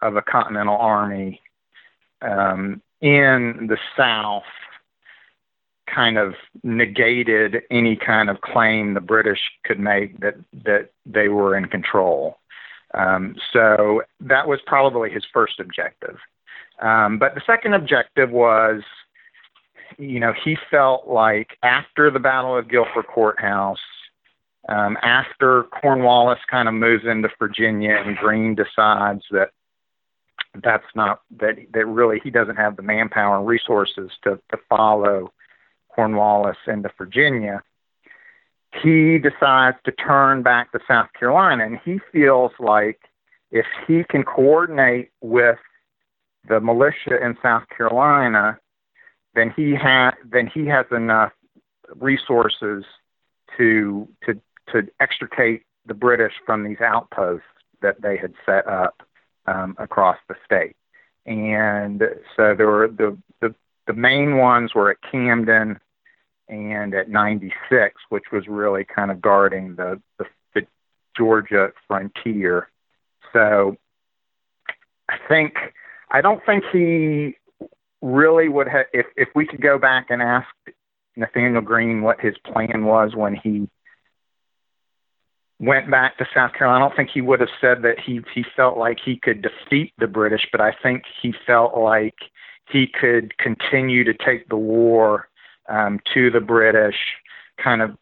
of 0.01 0.15
a 0.15 0.21
continental 0.21 0.77
army 0.77 1.41
um, 2.21 2.81
in 3.01 3.67
the 3.69 3.77
South 3.97 4.43
kind 5.93 6.17
of 6.17 6.33
negated 6.63 7.63
any 7.71 7.95
kind 7.95 8.29
of 8.29 8.41
claim 8.41 8.93
the 8.93 9.01
British 9.01 9.39
could 9.63 9.79
make 9.79 10.19
that 10.19 10.35
that 10.65 10.89
they 11.05 11.27
were 11.27 11.55
in 11.55 11.65
control. 11.65 12.38
Um, 12.93 13.35
so 13.53 14.01
that 14.21 14.47
was 14.47 14.59
probably 14.65 15.09
his 15.09 15.23
first 15.33 15.59
objective. 15.59 16.17
Um, 16.81 17.19
but 17.19 17.35
the 17.35 17.41
second 17.45 17.73
objective 17.73 18.31
was, 18.31 18.81
you 19.97 20.19
know, 20.19 20.33
he 20.43 20.57
felt 20.71 21.07
like 21.07 21.57
after 21.61 22.09
the 22.09 22.19
Battle 22.19 22.57
of 22.57 22.69
Guilford 22.69 23.07
Courthouse, 23.07 23.79
um, 24.69 24.97
after 25.01 25.63
Cornwallis 25.63 26.39
kind 26.49 26.67
of 26.67 26.73
moves 26.73 27.05
into 27.05 27.29
Virginia 27.39 28.01
and 28.05 28.15
Greene 28.17 28.55
decides 28.55 29.23
that 29.31 29.49
that's 30.63 30.85
not 30.95 31.21
that 31.39 31.55
that 31.73 31.85
really 31.85 32.19
he 32.23 32.29
doesn't 32.29 32.55
have 32.55 32.75
the 32.75 32.81
manpower 32.81 33.37
and 33.37 33.47
resources 33.47 34.09
to 34.23 34.39
to 34.49 34.57
follow 34.67 35.31
Cornwallis 35.95 36.57
into 36.67 36.89
Virginia 36.97 37.61
he 38.71 39.17
decides 39.17 39.77
to 39.85 39.91
turn 39.91 40.43
back 40.43 40.71
to 40.71 40.79
South 40.87 41.07
Carolina, 41.17 41.65
and 41.65 41.79
he 41.83 41.99
feels 42.11 42.51
like 42.59 42.99
if 43.51 43.65
he 43.87 44.03
can 44.03 44.23
coordinate 44.23 45.09
with 45.21 45.57
the 46.47 46.59
militia 46.59 47.23
in 47.23 47.35
South 47.41 47.63
Carolina, 47.75 48.59
then 49.33 49.51
he 49.55 49.75
ha- 49.75 50.15
then 50.23 50.47
he 50.47 50.65
has 50.67 50.85
enough 50.91 51.31
resources 51.95 52.83
to 53.57 54.07
to 54.25 54.39
to 54.71 54.87
extricate 54.99 55.63
the 55.85 55.93
British 55.93 56.33
from 56.45 56.63
these 56.63 56.79
outposts 56.79 57.45
that 57.81 58.01
they 58.01 58.17
had 58.17 58.33
set 58.45 58.67
up 58.67 59.01
um, 59.47 59.75
across 59.79 60.17
the 60.27 60.35
state. 60.45 60.75
And 61.25 62.03
so 62.35 62.53
there 62.55 62.67
were 62.67 62.87
the, 62.87 63.17
the 63.41 63.55
the 63.87 63.93
main 63.93 64.37
ones 64.37 64.75
were 64.75 64.91
at 64.91 64.97
Camden 65.11 65.79
and 66.49 66.93
at 66.93 67.09
96, 67.09 67.95
which 68.09 68.25
was 68.31 68.47
really 68.47 68.83
kind 68.83 69.11
of 69.11 69.21
guarding 69.21 69.75
the, 69.75 70.01
the, 70.17 70.25
the 70.53 70.67
Georgia 71.15 71.71
frontier. 71.87 72.69
So 73.31 73.77
I 75.07 75.17
think 75.27 75.53
I 76.11 76.21
don't 76.21 76.43
think 76.45 76.63
he 76.71 77.35
really 78.01 78.49
would 78.49 78.67
have 78.67 78.85
if 78.93 79.05
if 79.15 79.29
we 79.35 79.45
could 79.45 79.61
go 79.61 79.77
back 79.77 80.07
and 80.09 80.21
ask 80.21 80.47
Nathanael 81.15 81.61
Greene 81.61 82.01
what 82.01 82.19
his 82.19 82.35
plan 82.39 82.85
was 82.85 83.15
when 83.15 83.35
he 83.35 83.69
went 85.59 85.91
back 85.91 86.17
to 86.17 86.25
South 86.33 86.53
Carolina. 86.53 86.85
I 86.85 86.87
don't 86.87 86.95
think 86.95 87.09
he 87.09 87.21
would 87.21 87.41
have 87.41 87.49
said 87.61 87.83
that 87.83 87.99
he 87.99 88.21
he 88.33 88.43
felt 88.55 88.77
like 88.77 88.99
he 89.03 89.17
could 89.17 89.41
defeat 89.41 89.93
the 89.99 90.07
British, 90.07 90.47
but 90.51 90.61
I 90.61 90.73
think 90.81 91.03
he 91.21 91.33
felt 91.45 91.77
like 91.77 92.15
he 92.69 92.87
could 92.87 93.37
continue 93.37 94.03
to 94.03 94.13
take 94.13 94.47
the 94.49 94.57
war 94.57 95.28
um, 95.69 95.99
to 96.13 96.29
the 96.29 96.39
British, 96.39 96.97
kind 97.63 97.81
of 97.81 97.97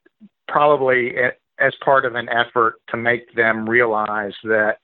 probably 0.48 1.16
as 1.60 1.74
part 1.84 2.06
of 2.06 2.16
an 2.16 2.30
effort 2.30 2.76
to 2.90 2.98
make 2.98 3.36
them 3.36 3.70
realize 3.70 4.34
that 4.44 4.78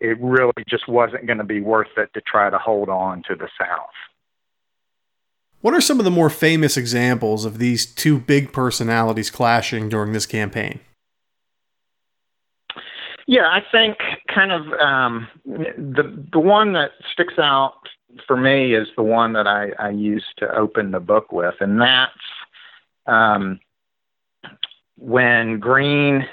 it 0.00 0.18
really 0.20 0.52
just 0.68 0.88
wasn't 0.88 1.26
going 1.26 1.38
to 1.38 1.44
be 1.44 1.60
worth 1.60 1.96
it 1.96 2.12
to 2.14 2.20
try 2.20 2.50
to 2.50 2.58
hold 2.58 2.88
on 2.88 3.22
to 3.28 3.34
the 3.34 3.48
South. 3.58 3.90
What 5.60 5.74
are 5.74 5.80
some 5.80 6.00
of 6.00 6.04
the 6.04 6.10
more 6.10 6.28
famous 6.28 6.76
examples 6.76 7.44
of 7.44 7.58
these 7.58 7.86
two 7.86 8.18
big 8.18 8.52
personalities 8.52 9.30
clashing 9.30 9.88
during 9.88 10.12
this 10.12 10.26
campaign? 10.26 10.80
Yeah, 13.28 13.46
I 13.46 13.60
think 13.70 13.98
kind 14.34 14.50
of 14.50 14.72
um, 14.80 15.28
the 15.46 16.26
the 16.32 16.40
one 16.40 16.72
that 16.72 16.90
sticks 17.12 17.38
out 17.38 17.74
for 18.26 18.36
me 18.36 18.74
is 18.74 18.88
the 18.96 19.02
one 19.02 19.32
that 19.34 19.46
I, 19.46 19.70
I 19.78 19.90
used 19.90 20.36
to 20.38 20.54
open 20.54 20.90
the 20.90 21.00
book 21.00 21.32
with, 21.32 21.54
and 21.60 21.80
that's 21.80 22.12
um, 23.06 23.60
when 24.98 25.58
Greene 25.58 26.26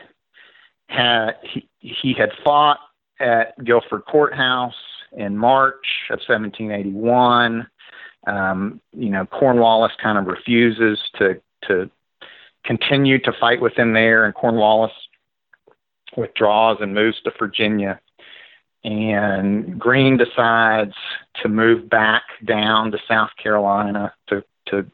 had 0.87 1.31
he, 1.43 1.67
he 1.79 2.13
had 2.13 2.31
fought 2.43 2.79
at 3.19 3.63
Guilford 3.63 4.05
Courthouse 4.05 4.73
in 5.11 5.37
March 5.37 5.85
of 6.09 6.19
1781 6.27 7.67
um, 8.27 8.81
you 8.93 9.09
know, 9.09 9.25
Cornwallis 9.25 9.93
kind 10.01 10.17
of 10.17 10.25
refuses 10.25 10.99
to 11.17 11.41
to 11.67 11.89
continue 12.65 13.19
to 13.19 13.31
fight 13.39 13.61
with 13.61 13.73
him 13.73 13.93
there, 13.93 14.25
and 14.25 14.33
Cornwallis 14.33 14.91
withdraws 16.17 16.77
and 16.81 16.93
moves 16.93 17.21
to 17.21 17.31
Virginia. 17.37 17.99
And 18.83 19.77
Greene 19.77 20.17
decides 20.17 20.93
to 21.41 21.49
move 21.49 21.89
back 21.89 22.23
down 22.45 22.91
to 22.91 22.97
South 23.07 23.31
Carolina 23.41 24.13
to 24.27 24.43
to 24.67 24.89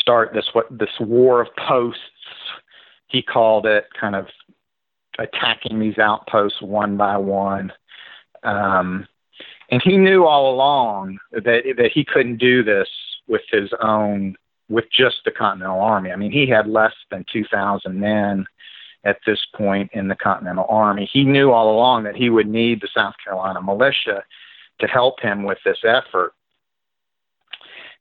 start 0.00 0.32
this 0.32 0.48
what 0.52 0.66
this 0.70 0.88
war 1.00 1.42
of 1.42 1.48
posts 1.56 2.00
he 3.08 3.22
called 3.22 3.66
it, 3.66 3.86
kind 3.98 4.16
of 4.16 4.26
attacking 5.18 5.78
these 5.78 5.98
outposts 5.98 6.60
one 6.60 6.96
by 6.96 7.16
one. 7.16 7.72
Um, 8.42 9.06
and 9.70 9.80
he 9.82 9.96
knew 9.96 10.24
all 10.24 10.52
along 10.52 11.18
that 11.32 11.62
that 11.76 11.90
he 11.92 12.04
couldn't 12.04 12.38
do 12.38 12.62
this 12.62 12.88
with 13.28 13.42
his 13.50 13.70
own 13.80 14.36
with 14.68 14.86
just 14.90 15.16
the 15.24 15.30
Continental 15.30 15.80
Army. 15.80 16.10
I 16.10 16.16
mean, 16.16 16.32
he 16.32 16.46
had 16.46 16.66
less 16.66 16.94
than 17.10 17.24
2,000 17.30 17.98
men 17.98 18.46
at 19.04 19.18
this 19.26 19.40
point 19.54 19.90
in 19.92 20.08
the 20.08 20.14
Continental 20.14 20.66
Army. 20.68 21.08
He 21.12 21.24
knew 21.24 21.50
all 21.50 21.74
along 21.74 22.04
that 22.04 22.16
he 22.16 22.30
would 22.30 22.48
need 22.48 22.80
the 22.80 22.88
South 22.94 23.14
Carolina 23.22 23.60
militia 23.60 24.24
to 24.80 24.86
help 24.86 25.20
him 25.20 25.44
with 25.44 25.58
this 25.64 25.78
effort. 25.84 26.32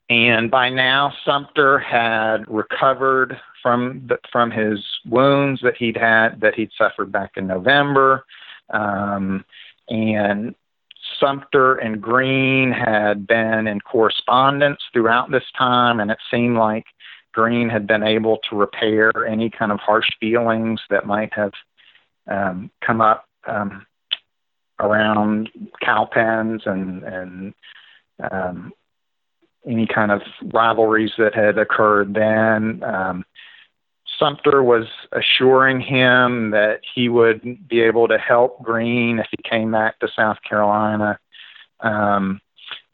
And 0.09 0.51
by 0.51 0.69
now, 0.69 1.13
Sumter 1.25 1.79
had 1.79 2.45
recovered 2.47 3.39
from 3.61 4.05
the, 4.07 4.17
from 4.31 4.51
his 4.51 4.79
wounds 5.05 5.61
that 5.61 5.77
he'd 5.77 5.97
had 5.97 6.41
that 6.41 6.55
he'd 6.55 6.71
suffered 6.77 7.11
back 7.11 7.31
in 7.37 7.47
November, 7.47 8.25
um, 8.69 9.45
and 9.89 10.53
Sumter 11.19 11.75
and 11.75 12.01
Greene 12.01 12.71
had 12.71 13.27
been 13.27 13.67
in 13.67 13.79
correspondence 13.79 14.79
throughout 14.91 15.31
this 15.31 15.43
time, 15.57 15.99
and 15.99 16.11
it 16.11 16.17
seemed 16.29 16.57
like 16.57 16.85
Greene 17.33 17.69
had 17.69 17.87
been 17.87 18.03
able 18.03 18.39
to 18.49 18.55
repair 18.55 19.11
any 19.27 19.49
kind 19.49 19.71
of 19.71 19.79
harsh 19.79 20.07
feelings 20.19 20.79
that 20.89 21.05
might 21.05 21.33
have 21.33 21.51
um, 22.27 22.71
come 22.81 23.01
up 23.01 23.25
um, 23.47 23.85
around 24.79 25.49
Cowpens 25.81 26.61
and 26.65 27.03
and 27.03 27.53
um, 28.31 28.71
any 29.65 29.87
kind 29.87 30.11
of 30.11 30.21
rivalries 30.53 31.11
that 31.17 31.35
had 31.35 31.57
occurred 31.57 32.13
then. 32.13 32.83
Um, 32.83 33.25
Sumter 34.19 34.61
was 34.63 34.85
assuring 35.11 35.81
him 35.81 36.51
that 36.51 36.81
he 36.93 37.09
would 37.09 37.67
be 37.67 37.81
able 37.81 38.07
to 38.07 38.17
help 38.17 38.61
Greene 38.61 39.19
if 39.19 39.27
he 39.31 39.49
came 39.49 39.71
back 39.71 39.99
to 39.99 40.07
South 40.15 40.37
Carolina. 40.47 41.19
Um, 41.79 42.39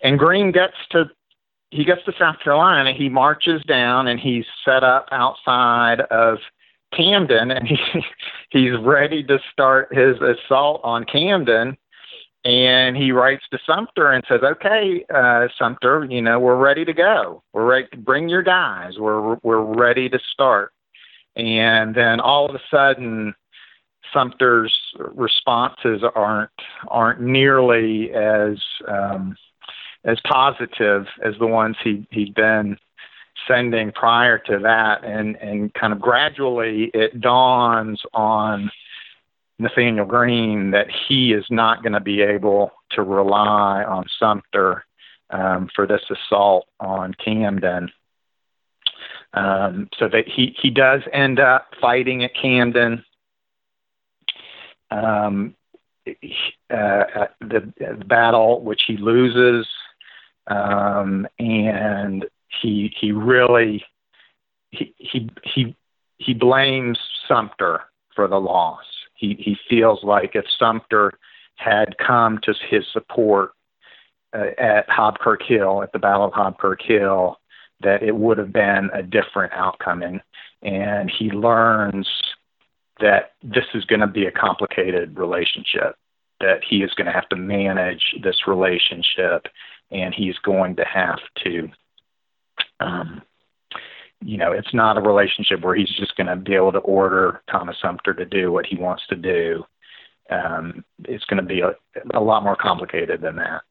and 0.02 0.18
Greene 0.18 0.52
gets 0.52 0.76
to 0.92 1.10
he 1.72 1.86
gets 1.86 2.04
to 2.06 2.14
South 2.18 2.40
Carolina. 2.44 2.94
He 2.94 3.10
marches 3.10 3.62
down 3.64 4.08
and 4.08 4.20
he's 4.20 4.46
set 4.66 4.84
up 4.84 5.08
outside 5.12 6.02
of 6.12 6.40
Camden, 6.96 7.52
and 7.52 7.68
he 7.68 7.78
he's 8.50 8.78
ready 8.82 9.24
to 9.24 9.40
start 9.52 9.96
his 9.96 10.18
assault 10.22 10.82
on 10.84 11.06
Camden. 11.06 11.78
And 12.46 12.96
he 12.96 13.12
writes 13.12 13.44
to 13.52 13.60
Sumter 13.66 14.12
and 14.12 14.24
says, 14.28 14.42
"Okay, 14.44 15.06
uh, 15.14 15.50
Sumter, 15.58 16.08
you 16.10 16.22
know 16.22 16.40
we're 16.40 16.56
ready 16.56 16.86
to 16.86 16.94
go. 16.94 17.44
We're 17.54 17.66
ready. 17.66 17.88
Bring 17.98 18.30
your 18.30 18.44
guys. 18.44 18.94
We're 18.98 19.36
we're 19.44 19.62
ready 19.62 20.10
to 20.10 20.20
start." 20.34 20.72
and 21.36 21.96
then 21.96 22.20
all 22.20 22.50
of 22.50 22.56
a 22.56 22.62
sudden 22.70 23.34
Sumter's 24.14 24.76
responses 25.14 26.04
aren't 26.16 26.50
aren't 26.88 27.22
nearly 27.22 28.12
as 28.12 28.58
um, 28.88 29.36
as 30.04 30.18
positive 30.26 31.06
as 31.24 31.36
the 31.40 31.48
ones 31.48 31.76
he 31.84 32.08
he'd 32.12 32.34
been 32.34 32.78
sending 33.48 33.92
prior 33.92 34.38
to 34.38 34.60
that, 34.60 35.04
and 35.04 35.36
and 35.38 35.74
kind 35.74 35.94
of 35.94 36.00
gradually 36.00 36.92
it 36.94 37.20
dawns 37.20 38.02
on 38.14 38.72
Nathanael 39.60 40.06
Greene 40.06 40.72
that 40.72 40.88
he 41.08 41.34
is 41.34 41.46
not 41.50 41.84
going 41.84 41.94
to 41.94 42.00
be 42.00 42.22
able 42.22 42.72
to 42.92 43.04
rely 43.04 43.84
on 43.84 44.06
Sumter 44.18 44.86
um, 45.30 45.70
for 45.76 45.86
this 45.86 46.02
assault 46.10 46.68
on 46.80 47.14
Camden. 47.14 47.92
Um, 49.32 49.90
so 50.00 50.08
that 50.08 50.28
he, 50.28 50.56
he 50.60 50.72
does 50.72 51.02
end 51.14 51.40
up 51.40 51.68
fighting 51.80 52.24
at 52.24 52.34
Camden. 52.34 53.04
Um, 54.90 55.56
uh, 56.08 57.28
the, 57.40 57.72
the 57.78 58.04
battle 58.08 58.64
which 58.64 58.82
he 58.88 58.98
loses, 58.98 59.68
um, 60.50 61.28
and 61.40 62.26
he 62.62 62.94
he 63.00 63.12
really 63.12 63.84
he 64.72 64.94
he 64.98 65.30
he 65.44 65.76
he 66.18 66.34
blames 66.34 67.00
Sumter 67.28 67.82
for 68.16 68.28
the 68.28 68.40
loss. 68.40 68.86
He 69.16 69.36
he 69.40 69.58
feels 69.70 70.04
like 70.04 70.32
if 70.36 70.46
Sumter 70.58 71.14
had 71.56 71.98
come 71.98 72.40
to 72.44 72.54
his 72.70 72.86
support 72.92 73.52
uh, 74.34 74.52
at 74.58 74.88
Hobkirk 74.88 75.44
Hill 75.46 75.84
at 75.84 75.92
the 75.92 76.00
Battle 76.00 76.26
of 76.26 76.34
Hobkirk 76.34 76.82
Hill, 76.82 77.38
that 77.82 78.04
it 78.04 78.16
would 78.16 78.38
have 78.38 78.54
been 78.54 78.90
a 78.94 79.04
different 79.04 79.54
outcome. 79.54 80.02
And, 80.02 80.22
and 80.62 81.12
he 81.12 81.32
learns 81.32 82.08
that 83.00 83.32
this 83.44 83.66
is 83.74 83.86
going 83.86 84.02
to 84.02 84.08
be 84.08 84.26
a 84.26 84.32
complicated 84.32 85.18
relationship, 85.18 85.96
that 86.40 86.62
he 86.68 86.78
is 86.78 86.94
going 86.94 87.08
to 87.08 87.14
have 87.14 87.30
to 87.30 87.36
manage 87.36 88.16
this 88.24 88.48
relationship, 88.48 89.48
and 89.92 90.14
he's 90.14 90.38
going 90.40 90.76
to 90.76 90.86
have 90.86 91.20
to, 91.44 91.70
um, 92.80 93.22
you 94.22 94.38
know, 94.38 94.52
it's 94.52 94.74
not 94.74 94.98
a 94.98 95.02
relationship 95.02 95.62
where 95.62 95.76
he's 95.76 95.90
just 95.90 96.16
going 96.16 96.28
to 96.28 96.36
be 96.36 96.56
able 96.56 96.72
to 96.72 96.80
order 96.80 97.42
Thomas 97.50 97.78
Sumter 97.82 98.14
to 98.14 98.26
do 98.26 98.52
what 98.52 98.66
he 98.66 98.76
wants 98.76 99.04
to 99.08 99.16
do. 99.16 99.64
Um, 100.30 100.84
it's 101.06 101.26
going 101.26 101.42
to 101.42 101.48
be 101.48 101.62
a, 101.62 101.74
a 102.14 102.20
lot 102.20 102.44
more 102.44 102.56
complicated 102.56 103.22
than 103.22 103.38
that. 103.38 103.62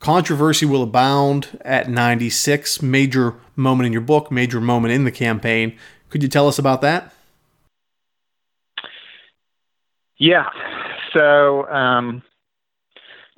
Controversy 0.00 0.64
will 0.64 0.82
abound 0.82 1.58
at 1.62 1.88
96. 1.88 2.82
Major 2.82 3.34
moment 3.56 3.86
in 3.86 3.92
your 3.92 4.02
book, 4.02 4.30
major 4.30 4.60
moment 4.60 4.94
in 4.94 5.04
the 5.04 5.10
campaign. 5.10 5.76
Could 6.08 6.22
you 6.22 6.28
tell 6.28 6.48
us 6.48 6.58
about 6.58 6.80
that? 6.82 7.12
Yeah. 10.16 10.46
So, 11.12 11.68
um, 11.68 12.22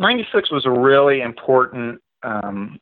96 0.00 0.50
was 0.50 0.64
a 0.64 0.70
really 0.70 1.20
important 1.20 2.00
um, 2.22 2.80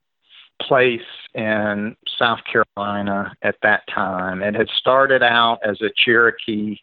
place 0.63 1.01
in 1.35 1.97
South 2.17 2.39
Carolina 2.51 3.35
at 3.43 3.57
that 3.63 3.83
time. 3.93 4.41
It 4.41 4.55
had 4.55 4.69
started 4.69 5.23
out 5.23 5.59
as 5.69 5.83
a 5.83 5.91
Cherokee 5.97 6.79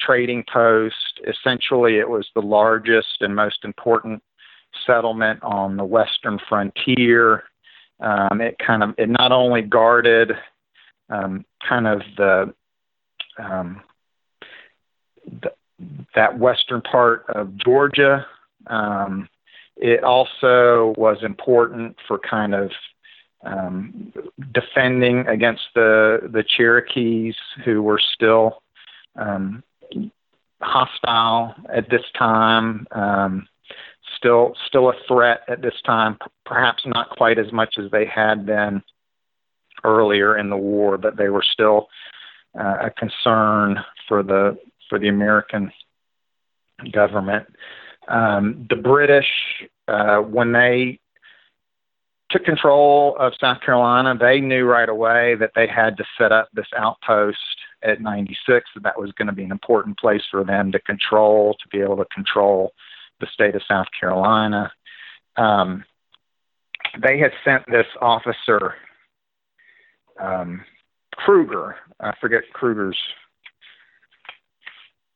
trading 0.00 0.44
post. 0.52 1.20
Essentially, 1.26 1.98
it 1.98 2.08
was 2.08 2.28
the 2.34 2.42
largest 2.42 3.18
and 3.20 3.34
most 3.34 3.64
important 3.64 4.22
settlement 4.84 5.40
on 5.44 5.76
the 5.76 5.84
western 5.84 6.40
frontier. 6.48 7.44
Um, 8.00 8.40
it 8.40 8.56
kind 8.58 8.82
of 8.82 8.90
it 8.98 9.08
not 9.08 9.30
only 9.30 9.62
guarded 9.62 10.32
um, 11.08 11.44
kind 11.66 11.86
of 11.86 12.00
the, 12.16 12.54
um, 13.38 13.80
the, 15.40 15.52
that 16.16 16.36
western 16.36 16.82
part 16.82 17.24
of 17.28 17.56
Georgia. 17.56 18.26
Um, 18.66 19.28
it 19.76 20.02
also 20.02 20.94
was 20.96 21.18
important 21.22 21.96
for 22.06 22.18
kind 22.18 22.54
of 22.54 22.70
um, 23.44 24.12
defending 24.52 25.26
against 25.28 25.62
the 25.74 26.20
the 26.32 26.44
Cherokees 26.56 27.36
who 27.64 27.82
were 27.82 28.00
still 28.14 28.62
um, 29.16 29.62
hostile 30.60 31.54
at 31.72 31.88
this 31.90 32.02
time. 32.18 32.86
Um, 32.92 33.48
still 34.16 34.54
still 34.66 34.90
a 34.90 34.94
threat 35.06 35.40
at 35.48 35.62
this 35.62 35.74
time, 35.84 36.18
perhaps 36.44 36.82
not 36.86 37.10
quite 37.10 37.38
as 37.38 37.52
much 37.52 37.74
as 37.78 37.90
they 37.90 38.06
had 38.06 38.46
been 38.46 38.82
earlier 39.84 40.38
in 40.38 40.48
the 40.48 40.56
war, 40.56 40.96
but 40.96 41.16
they 41.16 41.28
were 41.28 41.44
still 41.52 41.88
uh, 42.58 42.76
a 42.86 42.90
concern 42.90 43.78
for 44.08 44.22
the 44.22 44.56
for 44.88 44.98
the 44.98 45.08
American 45.08 45.70
government. 46.92 47.46
Um, 48.08 48.66
the 48.68 48.76
British, 48.76 49.26
uh, 49.88 50.18
when 50.18 50.52
they 50.52 51.00
took 52.30 52.44
control 52.44 53.16
of 53.18 53.32
South 53.40 53.60
Carolina, 53.60 54.16
they 54.18 54.40
knew 54.40 54.64
right 54.64 54.88
away 54.88 55.36
that 55.36 55.52
they 55.54 55.66
had 55.66 55.96
to 55.96 56.04
set 56.18 56.32
up 56.32 56.48
this 56.52 56.66
outpost 56.76 57.38
at 57.82 58.00
96. 58.00 58.68
That 58.74 58.82
that 58.82 59.00
was 59.00 59.12
going 59.12 59.26
to 59.26 59.34
be 59.34 59.44
an 59.44 59.52
important 59.52 59.98
place 59.98 60.22
for 60.30 60.44
them 60.44 60.72
to 60.72 60.80
control, 60.80 61.54
to 61.54 61.68
be 61.68 61.82
able 61.82 61.96
to 61.96 62.06
control 62.14 62.72
the 63.20 63.26
state 63.32 63.54
of 63.54 63.62
South 63.68 63.86
Carolina. 63.98 64.72
Um, 65.36 65.84
they 67.02 67.18
had 67.18 67.32
sent 67.44 67.64
this 67.66 67.86
officer, 68.00 68.74
um, 70.20 70.64
Cruger. 71.14 71.76
I 72.00 72.12
forget 72.20 72.42
Cruger's 72.52 72.98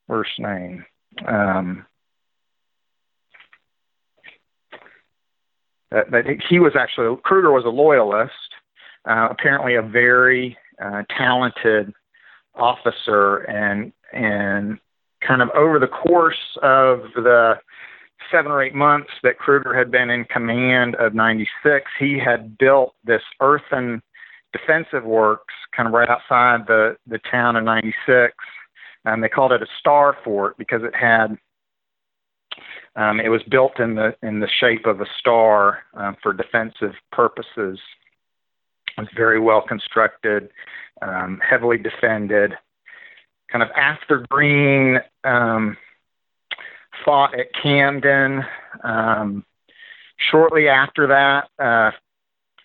first 0.09 0.31
name. 0.39 0.85
Um, 1.27 1.87
that, 5.91 6.11
that 6.11 6.25
he 6.49 6.59
was 6.59 6.73
actually 6.79 7.17
Cruger 7.23 7.51
was 7.51 7.65
a 7.65 7.69
loyalist, 7.69 8.33
uh, 9.09 9.29
apparently 9.31 9.75
a 9.75 9.83
very 9.83 10.57
uh, 10.83 11.03
talented 11.17 11.93
officer, 12.55 13.39
and 13.39 13.93
and 14.13 14.79
kind 15.27 15.43
of 15.43 15.51
over 15.51 15.79
the 15.79 15.87
course 15.87 16.59
of 16.63 17.01
the 17.15 17.55
seven 18.31 18.53
or 18.53 18.63
eight 18.63 18.75
months 18.75 19.11
that 19.23 19.39
Cruger 19.39 19.77
had 19.77 19.91
been 19.91 20.11
in 20.11 20.25
command 20.25 20.95
of 20.97 21.15
96, 21.15 21.87
he 21.99 22.19
had 22.19 22.59
built 22.59 22.95
this 23.05 23.23
earthen 23.41 24.03
defensive 24.53 25.05
works 25.05 25.55
kind 25.77 25.87
of 25.87 25.93
right 25.93 26.09
outside 26.09 26.67
the, 26.67 26.97
the 27.07 27.21
town 27.31 27.57
of 27.57 27.65
96. 27.65 28.35
And 29.05 29.23
they 29.23 29.29
called 29.29 29.53
it 29.53 29.63
a 29.63 29.67
star 29.79 30.17
fort 30.25 30.59
because 30.59 30.83
it 30.83 30.95
had, 30.95 31.39
um, 32.97 33.21
it 33.21 33.29
was 33.29 33.43
built 33.45 33.79
in 33.79 33.95
the, 33.95 34.15
in 34.23 34.41
the 34.41 34.49
shape 34.61 34.87
of 34.87 35.01
a 35.01 35.07
star 35.19 35.81
um, 35.95 36.17
for 36.23 36.33
defensive 36.33 36.95
purposes. 37.13 37.79
It 38.99 39.01
was 39.01 39.09
very 39.17 39.41
well 39.41 39.63
constructed, 39.67 40.51
um, 41.03 41.41
heavily 41.49 41.79
defended. 41.79 42.55
Kind 43.51 43.63
of 43.63 43.71
after 43.77 44.27
Greene 44.29 44.99
um, 45.25 45.77
fought 47.05 47.39
at 47.39 47.47
Camden. 47.63 48.45
Um, 48.85 49.45
shortly 50.31 50.69
after 50.69 51.07
that, 51.09 51.49
uh, 51.63 51.93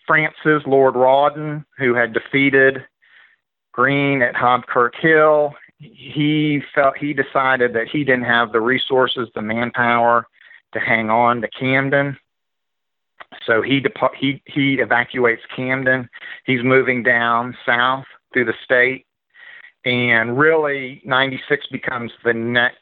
Francis 0.06 0.62
Lord 0.66 0.94
Rawdon, 0.94 1.64
who 1.78 1.94
had 1.94 2.12
defeated 2.12 2.84
Greene 3.72 4.22
at 4.22 4.34
Hobkirk 4.34 4.94
Hill, 5.00 5.54
he 5.78 6.62
felt 6.74 6.96
he 6.96 7.12
decided 7.12 7.74
that 7.74 7.88
he 7.88 8.04
didn't 8.04 8.24
have 8.24 8.52
the 8.52 8.60
resources, 8.60 9.28
the 9.34 9.42
manpower 9.42 10.26
to 10.72 10.80
hang 10.80 11.10
on 11.10 11.40
to 11.42 11.48
Camden. 11.48 12.16
So 13.44 13.62
he 13.62 13.80
depart, 13.80 14.12
he 14.18 14.42
he 14.46 14.74
evacuates 14.74 15.42
Camden. 15.54 16.08
He's 16.44 16.62
moving 16.62 17.02
down 17.02 17.56
south 17.66 18.04
through 18.32 18.46
the 18.46 18.54
state, 18.64 19.06
and 19.84 20.38
really 20.38 21.02
96 21.04 21.66
becomes 21.68 22.12
the 22.24 22.32
next 22.32 22.78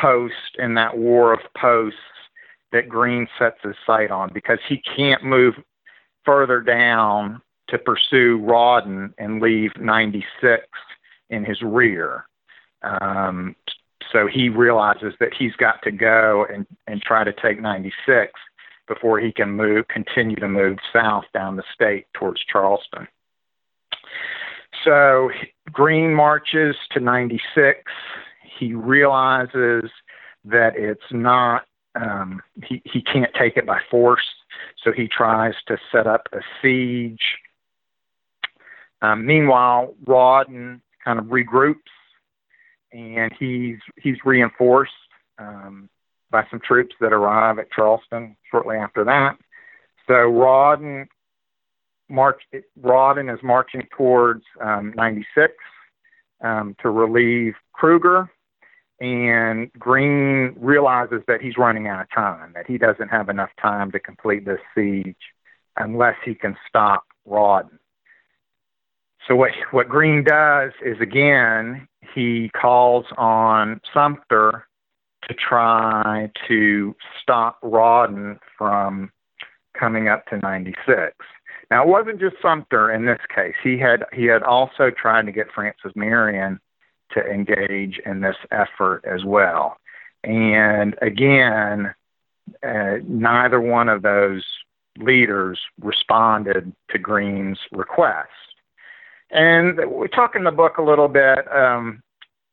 post 0.00 0.56
in 0.58 0.74
that 0.74 0.96
war 0.96 1.32
of 1.32 1.40
posts 1.56 1.98
that 2.72 2.88
Greene 2.88 3.28
sets 3.38 3.58
his 3.62 3.76
sight 3.86 4.10
on 4.10 4.32
because 4.32 4.58
he 4.68 4.82
can't 4.96 5.24
move 5.24 5.54
further 6.24 6.60
down 6.60 7.40
to 7.68 7.78
pursue 7.78 8.38
Rawdon 8.42 9.14
and 9.18 9.40
leave 9.40 9.70
96 9.78 10.66
in 11.30 11.44
his 11.44 11.60
rear. 11.62 12.26
Um, 12.82 13.56
so 14.12 14.26
he 14.26 14.48
realizes 14.48 15.14
that 15.20 15.30
he's 15.36 15.54
got 15.56 15.82
to 15.82 15.90
go 15.90 16.46
and, 16.52 16.66
and 16.86 17.02
try 17.02 17.24
to 17.24 17.32
take 17.32 17.60
96 17.60 18.32
before 18.86 19.18
he 19.18 19.32
can 19.32 19.50
move, 19.50 19.88
continue 19.88 20.36
to 20.36 20.48
move 20.48 20.78
south 20.92 21.24
down 21.32 21.56
the 21.56 21.64
state 21.72 22.06
towards 22.12 22.40
Charleston. 22.44 23.08
So 24.84 25.30
Greene 25.72 26.14
marches 26.14 26.76
to 26.92 27.00
96 27.00 27.80
he 28.58 28.74
realizes 28.74 29.90
that 30.44 30.76
it's 30.76 31.10
not 31.10 31.64
um, 31.96 32.42
he 32.64 32.82
he 32.84 33.02
can't 33.02 33.32
take 33.38 33.56
it 33.56 33.66
by 33.66 33.78
force, 33.90 34.24
so 34.82 34.90
he 34.90 35.06
tries 35.06 35.54
to 35.68 35.78
set 35.92 36.06
up 36.06 36.28
a 36.32 36.40
siege. 36.60 37.22
Um, 39.00 39.26
meanwhile, 39.26 39.94
Rawdon 40.04 40.80
kind 41.04 41.18
of 41.18 41.26
regroups, 41.26 41.76
and 42.92 43.32
he's 43.38 43.78
he's 44.00 44.16
reinforced 44.24 44.92
um, 45.38 45.88
by 46.30 46.44
some 46.50 46.60
troops 46.60 46.94
that 47.00 47.12
arrive 47.12 47.58
at 47.58 47.70
Charleston 47.70 48.36
shortly 48.50 48.76
after 48.76 49.04
that. 49.04 49.36
So 50.06 50.14
Rawdon 50.14 51.08
march 52.08 52.42
Rawdon 52.80 53.28
is 53.32 53.40
marching 53.42 53.86
towards 53.96 54.44
um, 54.60 54.92
96 54.96 55.54
um, 56.42 56.76
to 56.82 56.90
relieve 56.90 57.54
Cruger, 57.72 58.30
and 59.00 59.72
Greene 59.78 60.54
realizes 60.58 61.22
that 61.26 61.40
he's 61.40 61.56
running 61.56 61.88
out 61.88 62.02
of 62.02 62.10
time, 62.14 62.52
that 62.54 62.66
he 62.66 62.78
doesn't 62.78 63.08
have 63.08 63.28
enough 63.28 63.50
time 63.60 63.90
to 63.92 63.98
complete 63.98 64.44
this 64.44 64.60
siege 64.74 65.16
unless 65.76 66.16
he 66.24 66.34
can 66.34 66.56
stop 66.68 67.04
Rawdon. 67.24 67.78
So 69.26 69.36
what 69.36 69.52
what 69.70 69.88
Greene 69.88 70.24
does 70.24 70.72
is 70.84 71.00
again 71.00 71.88
he 72.14 72.50
calls 72.50 73.06
on 73.16 73.80
Sumter 73.92 74.66
to 75.28 75.34
try 75.34 76.30
to 76.48 76.94
stop 77.22 77.58
Rawdon 77.62 78.38
from 78.58 79.10
coming 79.78 80.08
up 80.08 80.26
to 80.26 80.38
96. 80.38 81.14
Now 81.70 81.82
it 81.82 81.88
wasn't 81.88 82.20
just 82.20 82.36
Sumter 82.42 82.94
in 82.94 83.06
this 83.06 83.20
case. 83.34 83.54
He 83.62 83.78
had 83.78 84.04
he 84.12 84.26
had 84.26 84.42
also 84.42 84.90
tried 84.90 85.26
to 85.26 85.32
get 85.32 85.52
Francis 85.54 85.92
Marion 85.94 86.60
to 87.12 87.24
engage 87.24 88.00
in 88.04 88.20
this 88.20 88.36
effort 88.50 89.04
as 89.04 89.24
well. 89.24 89.78
And 90.22 90.96
again, 91.00 91.94
uh, 92.62 92.96
neither 93.06 93.60
one 93.60 93.88
of 93.88 94.02
those 94.02 94.44
leaders 94.98 95.58
responded 95.80 96.72
to 96.90 96.98
Greene's 96.98 97.58
request. 97.72 98.28
And 99.34 99.90
we 99.90 100.06
talk 100.08 100.36
in 100.36 100.44
the 100.44 100.52
book 100.52 100.78
a 100.78 100.82
little 100.82 101.08
bit. 101.08 101.40
Um, 101.52 102.02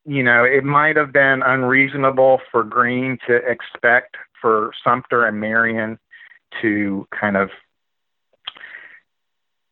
you 0.03 0.23
know, 0.23 0.43
it 0.43 0.63
might 0.63 0.97
have 0.97 1.13
been 1.13 1.43
unreasonable 1.45 2.41
for 2.51 2.63
Greene 2.63 3.19
to 3.27 3.35
expect 3.35 4.17
for 4.41 4.71
Sumter 4.83 5.25
and 5.25 5.39
Marion 5.39 5.99
to 6.61 7.07
kind 7.17 7.37
of 7.37 7.51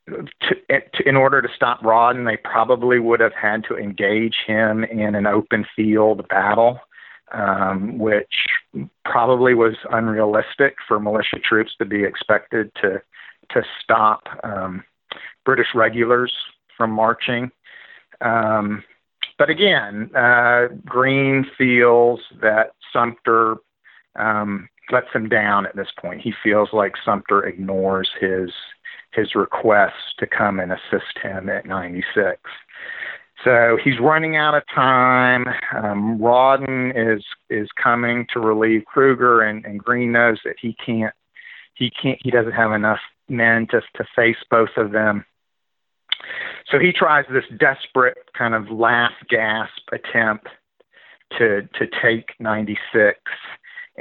to, 0.08 0.56
to, 0.70 1.08
in 1.08 1.16
order 1.16 1.42
to 1.42 1.48
stop 1.56 1.84
Rawdon, 1.84 2.26
they 2.26 2.38
probably 2.38 3.00
would 3.00 3.20
have 3.20 3.34
had 3.34 3.64
to 3.66 3.76
engage 3.76 4.36
him 4.46 4.84
in 4.84 5.16
an 5.16 5.26
open 5.28 5.66
field 5.76 6.28
battle, 6.30 6.80
um, 7.32 7.98
which 7.98 8.48
probably 9.04 9.56
was 9.56 9.76
unrealistic 9.92 10.76
for 10.88 11.00
militia 11.00 11.40
troops 11.44 11.72
to 11.80 11.86
be 11.86 12.04
expected 12.04 12.72
to 12.82 13.02
to 13.52 13.64
stop 13.82 14.28
um, 14.44 14.84
British 15.44 15.70
regulars 15.74 16.32
from 16.80 16.92
marching. 16.92 17.52
Um, 18.22 18.84
but 19.38 19.52
again, 19.52 20.10
uh, 20.16 20.70
Greene 20.86 21.46
feels 21.58 22.22
that 22.42 22.72
Sumter 22.92 23.58
um, 24.16 24.68
lets 24.92 25.12
him 25.14 25.30
down 25.30 25.68
at 25.68 25.76
this 25.76 25.90
point. 26.02 26.22
He 26.22 26.34
feels 26.44 26.70
like 26.74 26.94
Sumter 27.06 27.46
ignores 27.46 28.10
his 28.20 28.50
his 29.12 29.34
request 29.36 29.96
to 30.20 30.28
come 30.28 30.60
and 30.60 30.72
assist 30.72 31.18
him 31.24 31.50
at 31.50 31.66
96. 31.66 32.40
So 33.44 33.78
he's 33.84 34.00
running 34.00 34.36
out 34.36 34.54
of 34.54 34.64
time. 34.74 35.46
Um, 35.76 36.20
Rawdon 36.20 36.92
is 36.96 37.24
is 37.50 37.70
coming 37.82 38.28
to 38.34 38.40
relieve 38.40 38.84
Cruger, 38.86 39.42
and, 39.42 39.66
and 39.66 39.80
Greene 39.80 40.12
knows 40.12 40.40
that 40.44 40.58
he 40.62 40.76
can't 40.86 41.14
he 41.74 41.90
can't 41.90 42.20
he 42.22 42.32
doesn't 42.32 42.52
have 42.52 42.74
enough 42.74 43.00
men 43.30 43.68
to 43.68 43.82
to 43.96 44.06
face 44.16 44.38
both 44.52 44.76
of 44.76 44.92
them. 44.92 45.26
So 46.72 46.80
he 46.80 46.92
tries 46.92 47.26
this 47.32 47.46
desperate 47.58 48.18
kind 48.38 48.54
of 48.54 48.70
last 48.70 49.16
gasp 49.30 49.82
attempt 49.92 50.48
to 51.38 51.62
to 51.62 51.88
take 52.02 52.32
96, 52.40 53.20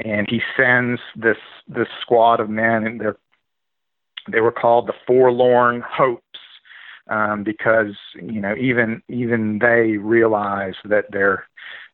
and 0.03 0.27
he 0.29 0.41
sends 0.57 1.01
this 1.15 1.37
this 1.67 1.87
squad 2.01 2.39
of 2.39 2.49
men, 2.49 2.85
and 2.85 2.99
they 2.99 3.05
they 4.31 4.41
were 4.41 4.51
called 4.51 4.87
the 4.87 4.93
Forlorn 5.07 5.81
Hopes 5.87 6.23
um, 7.09 7.43
because 7.43 7.95
you 8.15 8.41
know 8.41 8.55
even 8.55 9.01
even 9.09 9.59
they 9.59 9.97
realized 9.97 10.77
that 10.85 11.11
their 11.11 11.47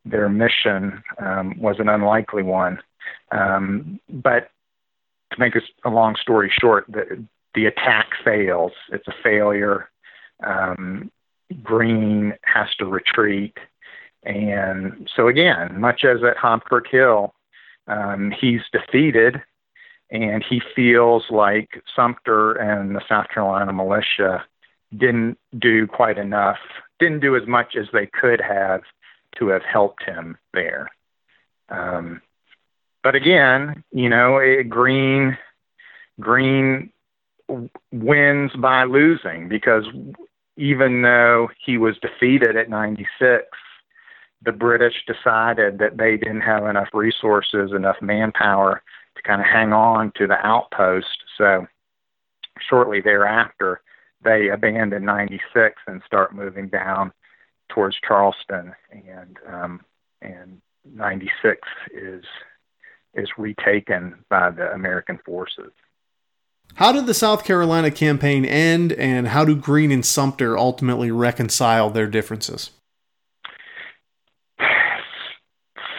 their 0.04 0.30
mission 0.30 1.04
um, 1.18 1.60
was 1.60 1.78
an 1.80 1.90
unlikely 1.90 2.44
one. 2.44 2.80
Um, 3.32 4.00
but 4.10 4.50
to 5.32 5.40
make 5.40 5.54
a 5.84 5.90
long 5.90 6.16
story 6.16 6.52
short, 6.60 6.86
the 6.88 7.26
the 7.54 7.66
attack 7.66 8.08
fails. 8.24 8.74
It's 8.92 9.08
a 9.08 9.14
failure. 9.24 9.90
Um, 10.44 11.12
Greene 11.64 12.34
has 12.44 12.68
to 12.80 12.86
retreat, 12.86 13.58
and 14.24 15.10
so 15.16 15.28
again, 15.28 15.80
much 15.80 16.04
as 16.04 16.24
at 16.24 16.38
Hobkirk 16.38 16.88
Hill, 16.90 17.34
um, 17.88 18.32
he's 18.32 18.62
defeated, 18.72 19.42
and 20.10 20.44
he 20.48 20.62
feels 20.76 21.24
like 21.30 21.84
Sumter 21.96 22.54
and 22.54 22.96
the 22.96 23.02
South 23.08 23.28
Carolina 23.30 23.72
militia 23.74 24.44
didn't 24.96 25.38
do 25.58 25.88
quite 25.88 26.18
enough, 26.18 26.58
didn't 27.00 27.20
do 27.20 27.36
as 27.36 27.48
much 27.48 27.76
as 27.76 27.88
they 27.94 28.08
could 28.08 28.42
have 28.42 28.82
to 29.38 29.48
have 29.50 29.64
helped 29.64 30.04
him 30.04 30.38
there. 30.54 30.90
Um, 31.70 32.22
but 33.04 33.16
again, 33.16 33.84
you 33.92 34.10
know, 34.10 34.38
it, 34.38 34.70
Green 34.70 35.38
Greene 36.20 36.92
wins 37.92 38.52
by 38.60 38.84
losing 38.84 39.48
because 39.48 39.86
even 40.58 41.02
though 41.02 41.50
he 41.66 41.78
was 41.78 41.96
defeated 42.02 42.56
at 42.56 42.70
96, 42.70 43.46
the 44.44 44.52
British 44.52 44.94
decided 45.06 45.80
that 45.80 45.98
they 45.98 46.18
didn't 46.18 46.42
have 46.42 46.66
enough 46.66 46.90
resources, 46.94 47.72
enough 47.76 47.98
manpower 48.02 48.82
to 49.16 49.22
kind 49.24 49.42
of 49.42 49.48
hang 49.48 49.74
on 49.74 50.12
to 50.16 50.28
the 50.28 50.46
outpost. 50.46 51.24
So 51.38 51.68
shortly 52.70 53.02
thereafter, 53.02 53.82
they 54.24 54.50
abandon 54.50 55.06
96 55.06 55.76
and 55.88 56.02
start 56.06 56.36
moving 56.36 56.68
down 56.68 57.12
towards 57.70 57.98
Charleston, 58.08 58.74
and 58.92 59.38
um, 59.48 59.82
and 60.22 60.62
96 60.94 61.60
is 61.94 62.24
is 63.14 63.30
retaken 63.38 64.16
by 64.30 64.52
the 64.52 64.72
American 64.74 65.20
forces. 65.26 65.72
How 66.76 66.92
did 66.92 67.06
the 67.06 67.14
South 67.14 67.46
Carolina 67.46 67.90
campaign 67.90 68.44
end, 68.44 68.92
and 68.92 69.30
how 69.30 69.46
do 69.46 69.56
Greene 69.56 69.92
and 69.92 70.06
Sumter 70.06 70.58
ultimately 70.58 71.10
reconcile 71.10 71.90
their 71.90 72.08
differences? 72.08 72.72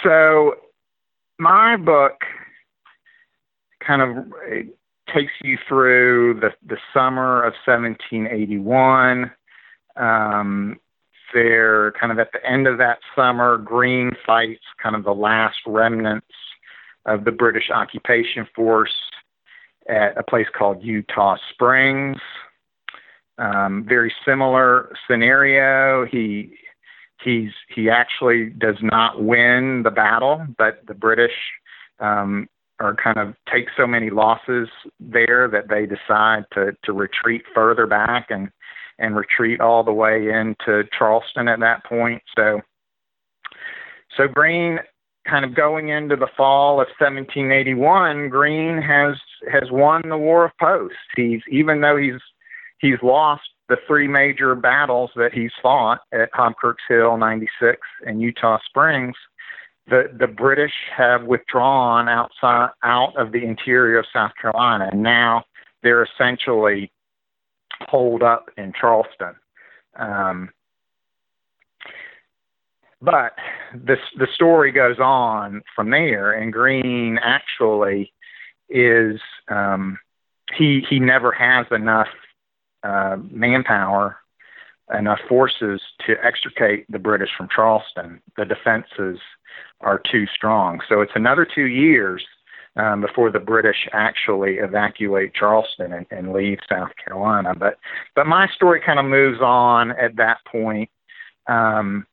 So, 0.05 0.57
my 1.39 1.77
book 1.77 2.21
kind 3.87 4.03
of 4.03 4.27
takes 5.15 5.33
you 5.43 5.57
through 5.67 6.41
the, 6.41 6.51
the 6.67 6.77
summer 6.93 7.43
of 7.43 7.55
1781. 7.65 9.31
Um, 9.97 10.79
they're 11.33 11.93
kind 11.93 12.13
of 12.13 12.19
at 12.19 12.33
the 12.33 12.45
end 12.47 12.67
of 12.67 12.77
that 12.79 12.99
summer. 13.15 13.57
Greene 13.57 14.13
fights 14.27 14.65
kind 14.83 14.95
of 14.95 15.05
the 15.05 15.15
last 15.15 15.57
remnants 15.67 16.27
of 17.07 17.25
the 17.25 17.33
British 17.33 17.71
occupation 17.71 18.47
force 18.55 18.93
at 19.89 20.17
a 20.17 20.23
place 20.23 20.47
called 20.57 20.83
Eutaw 20.83 21.39
Springs. 21.51 22.19
Um, 23.39 23.85
very 23.87 24.13
similar 24.25 24.93
scenario. 25.09 26.07
He 26.07 26.55
he's 27.23 27.51
he 27.69 27.91
actually 27.91 28.51
does 28.51 28.77
not 28.81 29.23
win 29.23 29.83
the 29.83 29.91
battle, 29.91 30.47
but 30.57 30.81
the 30.87 30.95
British 30.95 31.35
um, 32.01 32.49
or 32.81 32.95
kind 32.95 33.19
of 33.19 33.35
take 33.53 33.69
so 33.77 33.87
many 33.87 34.11
losses 34.11 34.69
there 35.01 35.49
that 35.49 35.69
they 35.69 35.87
decide 35.87 36.45
to 36.53 36.77
to 36.85 36.93
retreat 36.93 37.43
further 37.55 37.87
back 37.87 38.27
and 38.31 38.51
and 38.99 39.15
retreat 39.17 39.61
all 39.61 39.85
the 39.85 39.93
way 39.93 40.31
into 40.31 40.85
Charleston 40.97 41.49
at 41.49 41.61
that 41.61 41.85
point. 41.85 42.23
So 42.37 42.61
so 44.17 44.29
Greene 44.29 44.79
kind 45.29 45.45
of 45.45 45.55
going 45.55 45.89
into 45.89 46.17
the 46.17 46.29
fall 46.37 46.81
of 46.81 46.89
1781, 46.99 48.29
Greene 48.29 48.81
has 48.81 49.17
has 49.51 49.71
won 49.71 50.03
the 50.09 50.17
War 50.17 50.45
of 50.45 50.53
Posts. 50.59 50.97
He's 51.17 51.43
even 51.51 51.81
though 51.81 51.97
he's 51.97 52.21
he's 52.79 53.03
lost 53.03 53.43
the 53.69 53.77
three 53.87 54.09
major 54.09 54.55
battles 54.55 55.11
that 55.17 55.33
he's 55.33 55.51
fought 55.61 56.01
at 56.13 56.33
Hobkirk's 56.33 56.85
Hill 56.89 57.17
96 57.17 57.81
and 58.07 58.21
Eutaw 58.21 58.59
Springs, 58.65 59.17
the 59.89 60.05
the 60.19 60.27
British 60.27 60.75
have 60.97 61.25
withdrawn 61.25 62.09
outside 62.09 62.71
out 62.83 63.17
of 63.17 63.33
the 63.33 63.45
interior 63.45 63.99
of 63.99 64.07
South 64.13 64.33
Carolina, 64.41 64.89
and 64.93 65.03
now 65.03 65.45
they're 65.83 66.05
essentially 66.05 66.91
holed 67.83 68.23
up 68.23 68.51
in 68.57 68.73
Charleston. 68.79 69.35
Um, 69.99 70.51
but 73.01 73.33
this 73.75 73.99
the 74.19 74.27
story 74.35 74.73
goes 74.73 74.99
on 74.99 75.63
from 75.75 75.91
there, 75.91 76.33
and 76.33 76.53
Greene 76.53 77.19
actually 77.23 78.13
is 78.69 79.21
um, 79.49 79.99
he 80.57 80.83
he 80.89 80.99
never 80.99 81.33
has 81.33 81.67
enough 81.71 82.09
uh, 82.83 83.17
manpower, 83.31 84.17
enough 84.97 85.21
forces 85.29 85.81
to 86.07 86.15
extricate 86.25 86.91
the 86.91 86.99
British 86.99 87.31
from 87.37 87.49
Charleston. 87.55 88.21
The 88.37 88.45
defenses 88.45 89.19
are 89.81 90.01
too 90.11 90.27
strong. 90.35 90.81
So 90.89 91.01
it's 91.01 91.13
another 91.15 91.47
two 91.53 91.67
years 91.67 92.25
um, 92.77 93.01
before 93.01 93.31
the 93.31 93.41
British 93.41 93.89
actually 93.93 94.55
evacuate 94.55 95.35
Charleston 95.35 95.93
and, 95.93 96.07
and 96.11 96.33
leave 96.33 96.59
South 96.69 96.91
Carolina. 97.03 97.55
But 97.55 97.79
but 98.15 98.27
my 98.27 98.49
story 98.55 98.81
kind 98.85 98.99
of 98.99 99.05
moves 99.07 99.41
on 99.41 99.91
at 99.93 100.17
that 100.17 100.39
point. 100.51 100.91
Um, 101.47 102.07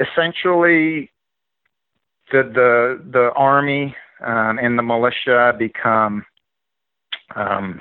essentially, 0.00 1.10
the 2.32 2.42
the 2.42 3.02
the 3.10 3.30
army 3.36 3.94
um, 4.24 4.58
and 4.58 4.78
the 4.78 4.82
militia 4.82 5.54
become, 5.58 6.24
um, 7.34 7.80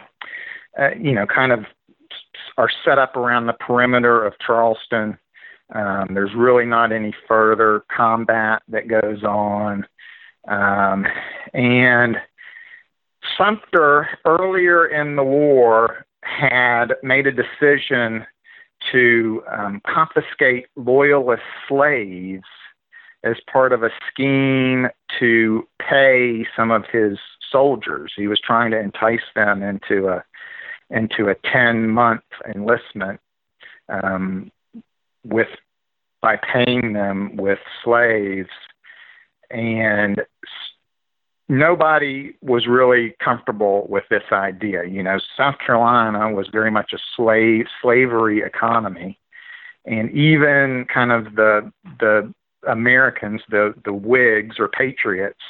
uh, 0.79 0.89
you 0.99 1.13
know, 1.13 1.25
kind 1.25 1.51
of 1.51 1.65
are 2.57 2.69
set 2.85 2.99
up 2.99 3.15
around 3.15 3.47
the 3.47 3.53
perimeter 3.53 4.25
of 4.25 4.33
Charleston. 4.45 5.17
Um, 5.73 6.09
there's 6.13 6.35
really 6.35 6.65
not 6.65 6.91
any 6.91 7.15
further 7.27 7.83
combat 7.95 8.61
that 8.67 8.87
goes 8.87 9.23
on. 9.23 9.85
Um, 10.47 11.07
and 11.53 12.17
Sumter, 13.37 14.09
earlier 14.25 14.85
in 14.85 15.15
the 15.15 15.23
war, 15.23 16.05
had 16.21 16.93
made 17.01 17.27
a 17.27 17.31
decision 17.31 18.25
to 18.91 19.43
um, 19.51 19.81
confiscate 19.87 20.67
loyalist 20.75 21.43
slaves 21.67 22.43
as 23.23 23.37
part 23.51 23.71
of 23.71 23.83
a 23.83 23.89
scheme 24.11 24.87
to 25.19 25.67
pay 25.79 26.45
some 26.55 26.71
of 26.71 26.83
his 26.91 27.17
soldiers. 27.51 28.11
He 28.15 28.27
was 28.27 28.39
trying 28.39 28.71
to 28.71 28.79
entice 28.79 29.21
them 29.35 29.63
into 29.63 30.09
a 30.09 30.23
into 30.89 31.29
a 31.29 31.35
10 31.51 31.89
month 31.89 32.23
enlistment 32.53 33.19
um, 33.89 34.51
with 35.23 35.47
by 36.21 36.37
paying 36.37 36.93
them 36.93 37.35
with 37.35 37.59
slaves 37.83 38.49
and 39.49 40.21
nobody 41.53 42.33
was 42.41 42.65
really 42.67 43.15
comfortable 43.23 43.85
with 43.87 44.03
this 44.09 44.23
idea. 44.31 44.85
You 44.85 45.03
know 45.03 45.19
south 45.37 45.55
carolina 45.65 46.33
was 46.33 46.47
very 46.51 46.71
much 46.71 46.91
a 46.93 46.97
slave 47.15 47.65
slavery 47.81 48.41
economy. 48.41 49.19
And 49.85 50.09
even 50.11 50.85
kind 50.93 51.11
of 51.11 51.35
the 51.35 51.71
the 51.99 52.33
americans 52.67 53.41
the 53.49 53.73
the 53.83 53.93
whigs 53.93 54.55
or 54.57 54.67
patriots 54.67 55.41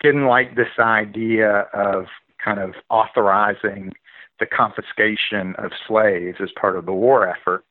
didn't 0.00 0.26
like 0.26 0.56
this 0.56 0.78
idea 0.78 1.66
of 1.72 2.06
kind 2.44 2.58
of 2.58 2.74
authorizing 2.90 3.92
the 4.38 4.46
confiscation 4.46 5.54
of 5.56 5.70
slaves 5.88 6.36
as 6.42 6.50
part 6.60 6.76
of 6.76 6.84
the 6.84 6.92
war 6.92 7.26
effort. 7.26 7.64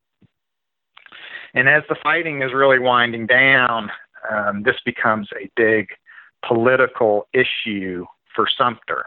And 1.54 1.70
as 1.70 1.84
the 1.88 1.96
fighting 2.02 2.42
is 2.42 2.52
really 2.54 2.80
winding 2.80 3.28
down, 3.28 3.92
um, 4.30 4.64
this 4.64 4.78
becomes 4.84 5.30
a 5.40 5.50
big 5.56 5.90
political 6.48 7.28
issue 7.34 8.06
for 8.36 8.48
Sumter. 8.58 9.06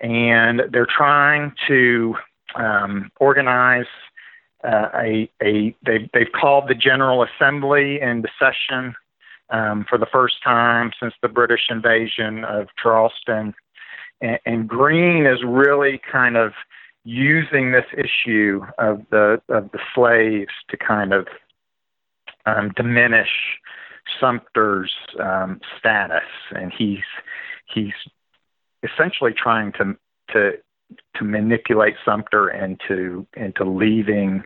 And 0.00 0.62
they're 0.70 0.86
trying 0.86 1.52
to 1.68 2.16
um, 2.54 3.10
organize 3.18 3.86
uh, 4.64 4.88
a 4.94 5.30
a 5.42 5.74
they 5.84 6.10
they've 6.12 6.32
called 6.38 6.68
the 6.68 6.74
General 6.74 7.24
Assembly 7.24 8.00
into 8.00 8.28
session 8.38 8.94
um, 9.50 9.86
for 9.88 9.96
the 9.98 10.06
first 10.06 10.42
time 10.42 10.92
since 11.00 11.14
the 11.22 11.28
British 11.28 11.68
invasion 11.70 12.44
of 12.44 12.68
Charleston, 12.82 13.54
and, 14.20 14.38
and 14.44 14.68
Greene 14.68 15.26
is 15.26 15.38
really 15.44 16.00
kind 16.10 16.36
of 16.36 16.52
using 17.04 17.70
this 17.70 17.86
issue 17.96 18.62
of 18.78 19.02
the 19.10 19.40
of 19.48 19.70
the 19.72 19.78
slaves 19.94 20.52
to 20.68 20.76
kind 20.76 21.12
of 21.12 21.28
um, 22.46 22.72
diminish 22.76 23.58
Sumter's 24.20 24.92
um, 25.20 25.60
status, 25.78 26.28
and 26.50 26.72
he's 26.76 27.04
he's 27.66 27.92
essentially 28.82 29.32
trying 29.32 29.72
to 29.72 29.96
to 30.32 30.52
to 31.16 31.24
manipulate 31.24 31.94
Sumter 32.04 32.48
into 32.50 33.26
into 33.36 33.64
leaving 33.64 34.44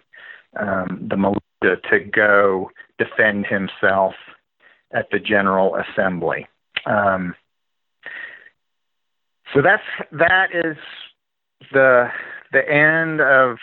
um, 0.59 1.07
the 1.09 1.17
militia 1.17 1.81
to 1.91 2.01
go 2.01 2.71
defend 2.99 3.47
himself 3.47 4.15
at 4.93 5.07
the 5.11 5.19
General 5.19 5.77
Assembly. 5.77 6.47
Um, 6.87 7.35
so 9.55 9.63
that's 9.63 9.83
that 10.13 10.49
is 10.55 10.77
the 11.73 12.09
the 12.53 12.69
end 12.69 13.21
of 13.21 13.59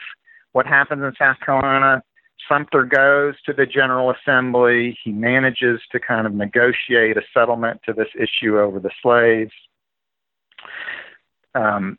what 0.53 0.65
happens 0.65 1.03
in 1.03 1.13
South 1.17 1.37
Carolina. 1.45 2.03
Sumter 2.47 2.83
goes 2.83 3.35
to 3.45 3.53
the 3.53 3.65
General 3.65 4.11
Assembly. 4.11 4.97
He 5.03 5.11
manages 5.11 5.81
to 5.91 5.99
kind 5.99 6.25
of 6.25 6.33
negotiate 6.33 7.17
a 7.17 7.21
settlement 7.33 7.81
to 7.85 7.93
this 7.93 8.07
issue 8.15 8.59
over 8.59 8.79
the 8.79 8.91
slaves. 9.01 9.51
Um, 11.55 11.97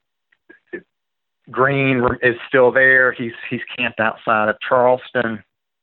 Greene 1.51 2.05
is 2.23 2.35
still 2.47 2.71
there. 2.71 3.13
He's 3.13 3.33
he's 3.49 3.61
camped 3.77 4.01
outside 4.01 4.49
of 4.49 4.57
Charleston, 4.67 5.43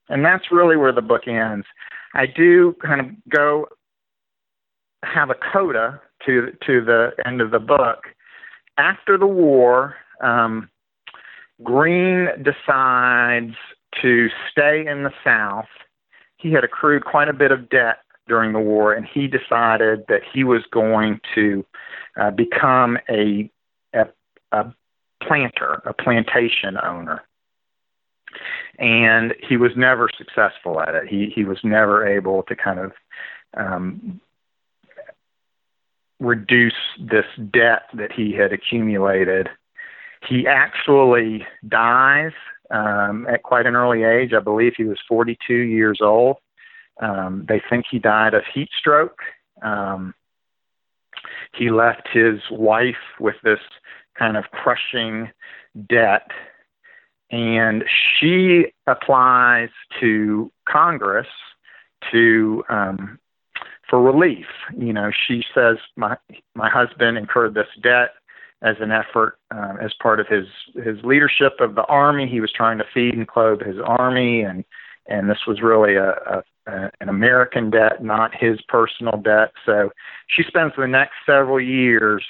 and 0.10 0.24
that's 0.24 0.52
really 0.52 0.78
where 0.78 0.92
the 0.92 1.02
book 1.02 1.28
ends. 1.28 1.66
I 2.14 2.26
do 2.28 2.76
kind 2.82 3.02
of 3.02 3.08
go 3.30 3.68
have 5.04 5.30
a 5.30 5.36
coda 5.54 6.02
to 6.26 6.52
to 6.66 6.84
the 6.84 7.12
end 7.26 7.42
of 7.42 7.52
the 7.52 7.60
book. 7.60 8.04
After 8.78 9.18
the 9.18 9.28
war, 9.28 9.96
um, 10.22 10.70
Greene 11.64 12.28
decides 12.44 13.56
to 14.02 14.30
stay 14.52 14.86
in 14.86 15.04
the 15.04 15.14
South. 15.24 15.68
He 16.38 16.52
had 16.52 16.64
accrued 16.64 17.06
quite 17.06 17.30
a 17.30 17.34
bit 17.34 17.52
of 17.52 17.70
debt 17.70 17.98
during 18.28 18.54
the 18.54 18.60
war, 18.60 18.94
and 18.94 19.06
he 19.06 19.28
decided 19.28 20.06
that 20.08 20.22
he 20.34 20.44
was 20.44 20.64
going 20.72 21.20
to 21.36 21.66
uh, 22.20 22.32
become 22.32 22.98
a, 23.10 23.50
a, 23.94 24.06
a 24.52 24.74
planter, 25.22 25.82
a 25.86 25.94
plantation 25.94 26.78
owner. 26.84 27.24
And 28.78 29.34
he 29.48 29.56
was 29.56 29.72
never 29.78 30.10
successful 30.18 30.82
at 30.82 30.94
it. 30.94 31.08
He 31.08 31.32
he 31.34 31.46
was 31.46 31.60
never 31.64 32.06
able 32.06 32.44
to 32.44 32.56
kind 32.56 32.80
of 32.80 32.92
um, 33.56 34.20
reduce 36.20 36.74
this 37.00 37.26
debt 37.38 37.84
that 37.94 38.12
he 38.12 38.34
had 38.34 38.52
accumulated. 38.52 39.50
He 40.28 40.48
actually 40.48 41.46
dies 41.68 42.34
um, 42.72 43.28
at 43.30 43.44
quite 43.44 43.66
an 43.66 43.76
early 43.76 44.04
age. 44.04 44.34
I 44.34 44.40
believe 44.40 44.74
he 44.76 44.84
was 44.84 45.00
42 45.08 45.54
years 45.54 46.00
old. 46.02 46.38
Um, 47.02 47.46
they 47.48 47.62
think 47.70 47.86
he 47.90 48.00
died 48.00 48.34
of 48.34 48.44
heat 48.54 48.70
stroke. 48.78 49.20
Um, 49.62 50.14
he 51.54 51.70
left 51.70 52.08
his 52.12 52.40
wife 52.52 52.96
with 53.20 53.36
this 53.44 53.60
kind 54.18 54.38
of 54.38 54.46
crushing 54.52 55.32
debt. 55.90 56.30
And 57.32 57.84
she 58.20 58.68
applies 58.88 59.70
to 60.00 60.52
Congress 60.68 61.28
to 62.12 62.64
um, 62.70 63.20
for 63.90 64.02
relief. 64.02 64.46
You 64.78 64.94
know, 64.94 65.12
she 65.28 65.44
says 65.54 65.78
my 65.96 66.18
my 66.54 66.70
husband 66.70 67.18
incurred 67.18 67.56
this 67.56 67.68
debt 67.82 68.12
as 68.62 68.76
an 68.80 68.92
effort 68.92 69.38
uh, 69.54 69.74
as 69.82 69.94
part 70.02 70.20
of 70.20 70.28
his 70.28 70.46
his 70.76 70.98
leadership 71.04 71.54
of 71.60 71.76
the 71.76 71.86
army. 71.86 72.28
He 72.28 72.42
was 72.42 72.52
trying 72.52 72.78
to 72.78 72.86
feed 72.94 73.14
and 73.14 73.28
clothe 73.28 73.62
his 73.62 73.78
army, 73.84 74.42
and 74.42 74.64
and 75.08 75.30
this 75.30 75.46
was 75.48 75.62
really 75.62 75.96
a, 75.96 76.12
a, 76.12 76.44
a 76.68 76.92
an 77.02 77.10
American 77.10 77.70
debt, 77.70 78.04
not 78.04 78.32
his 78.34 78.60
personal 78.68 79.18
debt. 79.22 79.52
So 79.66 79.92
she 80.28 80.44
spends 80.48 80.74
the 80.78 80.88
next 80.88 81.14
several 81.26 81.60
years 81.60 82.24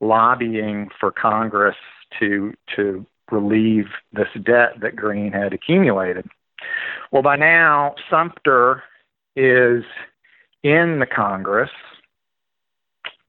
lobbying 0.00 0.88
for 0.98 1.10
Congress 1.10 1.76
to 2.20 2.52
to 2.76 3.06
relieve 3.30 3.86
this 4.12 4.28
debt 4.44 4.80
that 4.80 4.96
Greene 4.96 5.32
had 5.32 5.52
accumulated. 5.52 6.28
Well, 7.10 7.22
by 7.22 7.36
now 7.36 7.94
Sumter 8.10 8.82
is 9.36 9.84
in 10.62 11.00
the 11.00 11.06
Congress, 11.06 11.70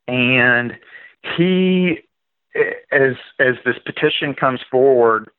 and 0.08 0.74
he, 1.38 2.00
as 2.92 3.16
as 3.40 3.56
this 3.66 3.78
petition 3.86 4.34
comes 4.34 4.60
forward 4.70 5.30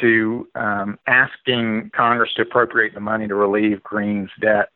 to 0.00 0.46
um, 0.54 0.98
asking 1.06 1.90
Congress 1.94 2.32
to 2.36 2.42
appropriate 2.42 2.94
the 2.94 3.00
money 3.00 3.26
to 3.26 3.34
relieve 3.34 3.82
Greene's 3.82 4.30
debt, 4.40 4.68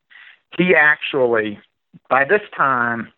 he 0.58 0.74
actually, 0.74 1.60
by 2.10 2.24
this 2.24 2.40
time, 2.56 3.12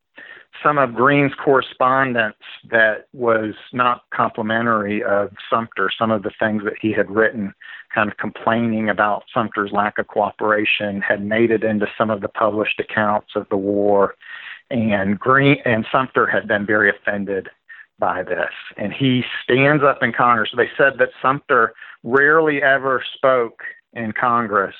some 0.62 0.78
of 0.78 0.94
Greene's 0.94 1.34
correspondence 1.42 2.36
that 2.70 3.08
was 3.12 3.54
not 3.72 4.02
complimentary 4.12 5.02
of 5.02 5.30
Sumter, 5.50 5.90
some 5.98 6.10
of 6.10 6.22
the 6.22 6.30
things 6.38 6.62
that 6.64 6.74
he 6.80 6.92
had 6.92 7.10
written, 7.10 7.54
kind 7.94 8.10
of 8.10 8.16
complaining 8.16 8.88
about 8.88 9.24
Sumter's 9.32 9.72
lack 9.72 9.98
of 9.98 10.06
cooperation, 10.06 11.00
had 11.00 11.24
made 11.24 11.50
it 11.50 11.62
into 11.62 11.86
some 11.96 12.10
of 12.10 12.20
the 12.20 12.28
published 12.28 12.80
accounts 12.80 13.32
of 13.36 13.46
the 13.50 13.56
war. 13.56 14.14
And 14.70 15.18
Greene 15.18 15.58
and 15.64 15.86
Sumter 15.92 16.26
had 16.26 16.48
been 16.48 16.66
very 16.66 16.90
offended 16.90 17.48
by 17.98 18.22
this. 18.22 18.52
And 18.76 18.92
he 18.92 19.22
stands 19.42 19.82
up 19.82 20.02
in 20.02 20.12
Congress. 20.12 20.50
They 20.56 20.70
said 20.76 20.94
that 20.98 21.10
Sumter 21.22 21.74
rarely 22.02 22.62
ever 22.62 23.02
spoke 23.14 23.60
in 23.92 24.12
Congress. 24.12 24.74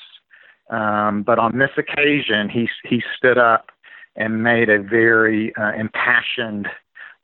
Um, 0.69 1.23
but 1.23 1.39
on 1.39 1.57
this 1.57 1.71
occasion, 1.77 2.49
he, 2.49 2.69
he 2.83 3.01
stood 3.17 3.37
up 3.37 3.71
and 4.15 4.43
made 4.43 4.69
a 4.69 4.81
very 4.81 5.55
uh, 5.55 5.71
impassioned 5.73 6.67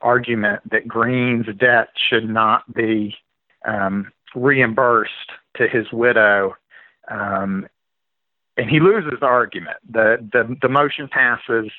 argument 0.00 0.62
that 0.70 0.86
Greene's 0.86 1.46
debt 1.58 1.88
should 2.08 2.28
not 2.28 2.72
be 2.74 3.16
um, 3.66 4.12
reimbursed 4.34 5.32
to 5.56 5.68
his 5.68 5.86
widow. 5.92 6.54
Um, 7.10 7.66
and 8.56 8.70
he 8.70 8.80
loses 8.80 9.18
the 9.20 9.26
argument. 9.26 9.76
The, 9.90 10.16
the, 10.32 10.56
the 10.62 10.68
motion 10.68 11.08
passes, 11.08 11.70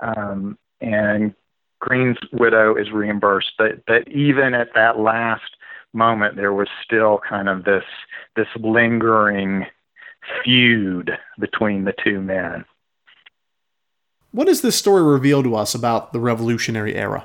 um, 0.00 0.58
and 0.80 1.34
Greene's 1.82 2.16
widow 2.32 2.76
is 2.76 2.92
reimbursed. 2.92 3.52
But, 3.58 3.84
but 3.86 4.08
even 4.08 4.54
at 4.54 4.68
that 4.74 5.00
last 5.00 5.42
moment, 5.92 6.36
there 6.36 6.52
was 6.52 6.68
still 6.84 7.20
kind 7.28 7.48
of 7.48 7.64
this, 7.64 7.82
this 8.36 8.46
lingering 8.56 9.66
feud 10.44 11.10
between 11.40 11.84
the 11.84 11.92
two 12.04 12.20
men. 12.20 12.64
What 14.30 14.46
does 14.46 14.62
this 14.62 14.76
story 14.76 15.02
reveal 15.02 15.42
to 15.42 15.56
us 15.56 15.74
about 15.74 16.12
the 16.12 16.20
Revolutionary 16.20 16.94
era? 16.94 17.24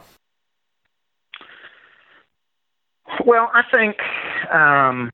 Well, 3.25 3.51
I 3.53 3.61
think, 3.71 3.97
um, 4.51 5.11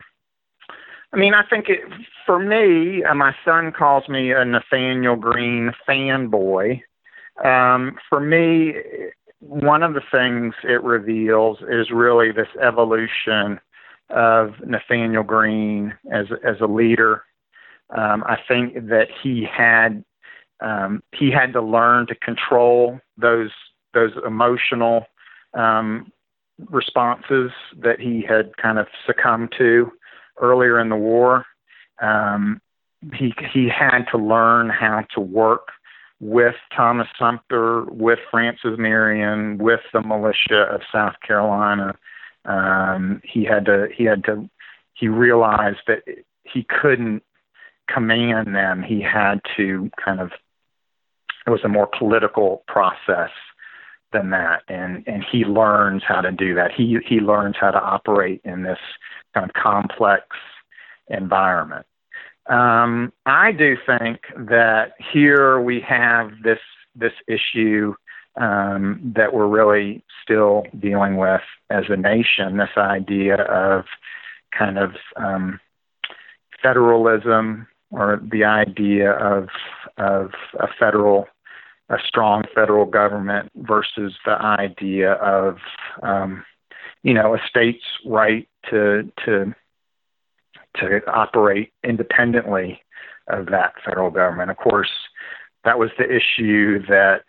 I 1.12 1.18
mean, 1.18 1.34
I 1.34 1.44
think 1.50 1.68
it, 1.68 1.82
for 2.26 2.40
me, 2.40 3.04
uh, 3.04 3.14
my 3.14 3.36
son 3.44 3.74
calls 3.78 4.08
me 4.08 4.32
a 4.32 4.46
Nathanael 4.46 5.18
Greene 5.18 5.74
fanboy. 5.88 6.82
Um, 7.44 7.98
for 8.10 8.20
me, 8.20 8.74
one 9.48 9.84
of 9.84 9.94
the 9.94 10.02
things 10.12 10.54
it 10.64 10.82
reveals 10.84 11.60
is 11.70 11.92
really 11.92 12.32
this 12.32 12.48
evolution 12.62 13.60
of 14.10 14.54
Nathanael 14.66 15.24
Greene 15.24 15.94
as 16.12 16.28
as 16.46 16.56
a 16.62 16.68
leader. 16.68 17.24
Um, 17.96 18.24
I 18.26 18.38
think 18.48 18.74
that 18.74 19.08
he 19.22 19.46
had 19.46 20.04
um, 20.62 21.04
he 21.14 21.30
had 21.32 21.54
to 21.54 21.62
learn 21.62 22.08
to 22.08 22.16
control 22.16 23.00
those 23.18 23.52
those 23.94 24.12
emotional 24.26 25.06
um, 25.54 26.12
responses 26.70 27.52
that 27.80 28.00
he 28.00 28.26
had 28.28 28.56
kind 28.58 28.80
of 28.80 28.88
succumbed 29.06 29.54
to 29.58 29.92
earlier 30.42 30.80
in 30.80 30.90
the 30.90 30.96
war. 30.96 31.46
Um, 32.02 32.62
he 33.14 33.34
he 33.54 33.70
had 33.70 34.06
to 34.12 34.18
learn 34.18 34.70
how 34.70 35.06
to 35.14 35.20
work 35.20 35.68
with 36.20 36.56
Thomas 36.76 37.08
Sumter, 37.20 37.84
with 37.86 38.20
Francis 38.32 38.78
Marion, 38.78 39.58
with 39.58 39.82
the 39.92 40.02
militia 40.02 40.64
of 40.72 40.82
South 40.92 41.16
Carolina. 41.26 41.96
Um, 42.46 43.22
he 43.24 43.44
had 43.44 43.66
to 43.66 43.88
he 43.96 44.04
had 44.04 44.24
to 44.26 44.50
he 44.94 45.08
realized 45.08 45.80
that 45.88 46.04
he 46.44 46.64
couldn't 46.64 47.24
command 47.88 48.56
them. 48.56 48.84
He 48.84 49.02
had 49.02 49.42
to 49.58 49.90
kind 50.04 50.20
of 50.20 50.32
it 51.46 51.50
was 51.50 51.64
a 51.64 51.70
more 51.70 51.88
political 51.88 52.64
process 52.68 53.32
than 54.14 54.30
that 54.30 54.62
and 54.70 55.04
and 55.08 55.26
he 55.30 55.44
learns 55.44 56.04
how 56.08 56.22
to 56.22 56.32
do 56.32 56.54
that 56.54 56.72
he 56.72 57.00
he 57.06 57.20
learns 57.20 57.56
how 57.60 57.72
to 57.72 57.82
operate 57.82 58.40
in 58.46 58.62
this 58.62 58.78
kind 59.34 59.50
of 59.50 59.54
complex 59.54 60.28
environment 61.10 61.86
Um, 62.48 63.14
I 63.26 63.52
do 63.52 63.78
think 63.86 64.22
that 64.36 64.94
here 65.14 65.60
we 65.60 65.80
have 65.82 66.32
this 66.44 66.60
this 66.96 67.14
issue 67.28 67.96
um, 68.36 69.14
that 69.16 69.34
we're 69.34 69.48
really 69.48 70.04
still 70.22 70.64
dealing 70.80 71.18
with 71.18 71.42
as 71.70 71.86
a 71.90 71.98
nation. 71.98 72.58
This 72.58 72.78
idea 72.78 73.36
of 73.36 73.86
kind 74.58 74.78
of 74.78 74.92
um, 75.16 75.60
federalism 76.62 77.68
or 77.92 78.22
the 78.32 78.44
idea 78.44 79.12
of 79.12 79.50
of 79.98 80.32
a 80.60 80.68
federal 80.80 81.28
a 81.90 81.98
strong 82.06 82.44
federal 82.56 82.86
government 82.86 83.52
versus 83.56 84.14
the 84.26 84.42
idea 84.42 85.14
of 85.14 85.58
um, 86.02 86.44
you 87.04 87.14
know 87.14 87.36
a 87.36 87.42
state's 87.48 87.86
right 88.06 88.48
to 88.70 89.12
to 89.26 89.54
to 90.76 91.02
operate 91.08 91.72
independently 91.84 92.82
of 93.28 93.48
that 93.48 93.74
federal 93.86 94.10
government. 94.10 94.52
Of 94.52 94.58
course, 94.58 94.92
that 95.64 95.80
was 95.80 95.90
the 95.98 96.06
issue 96.06 96.86
that 96.88 97.22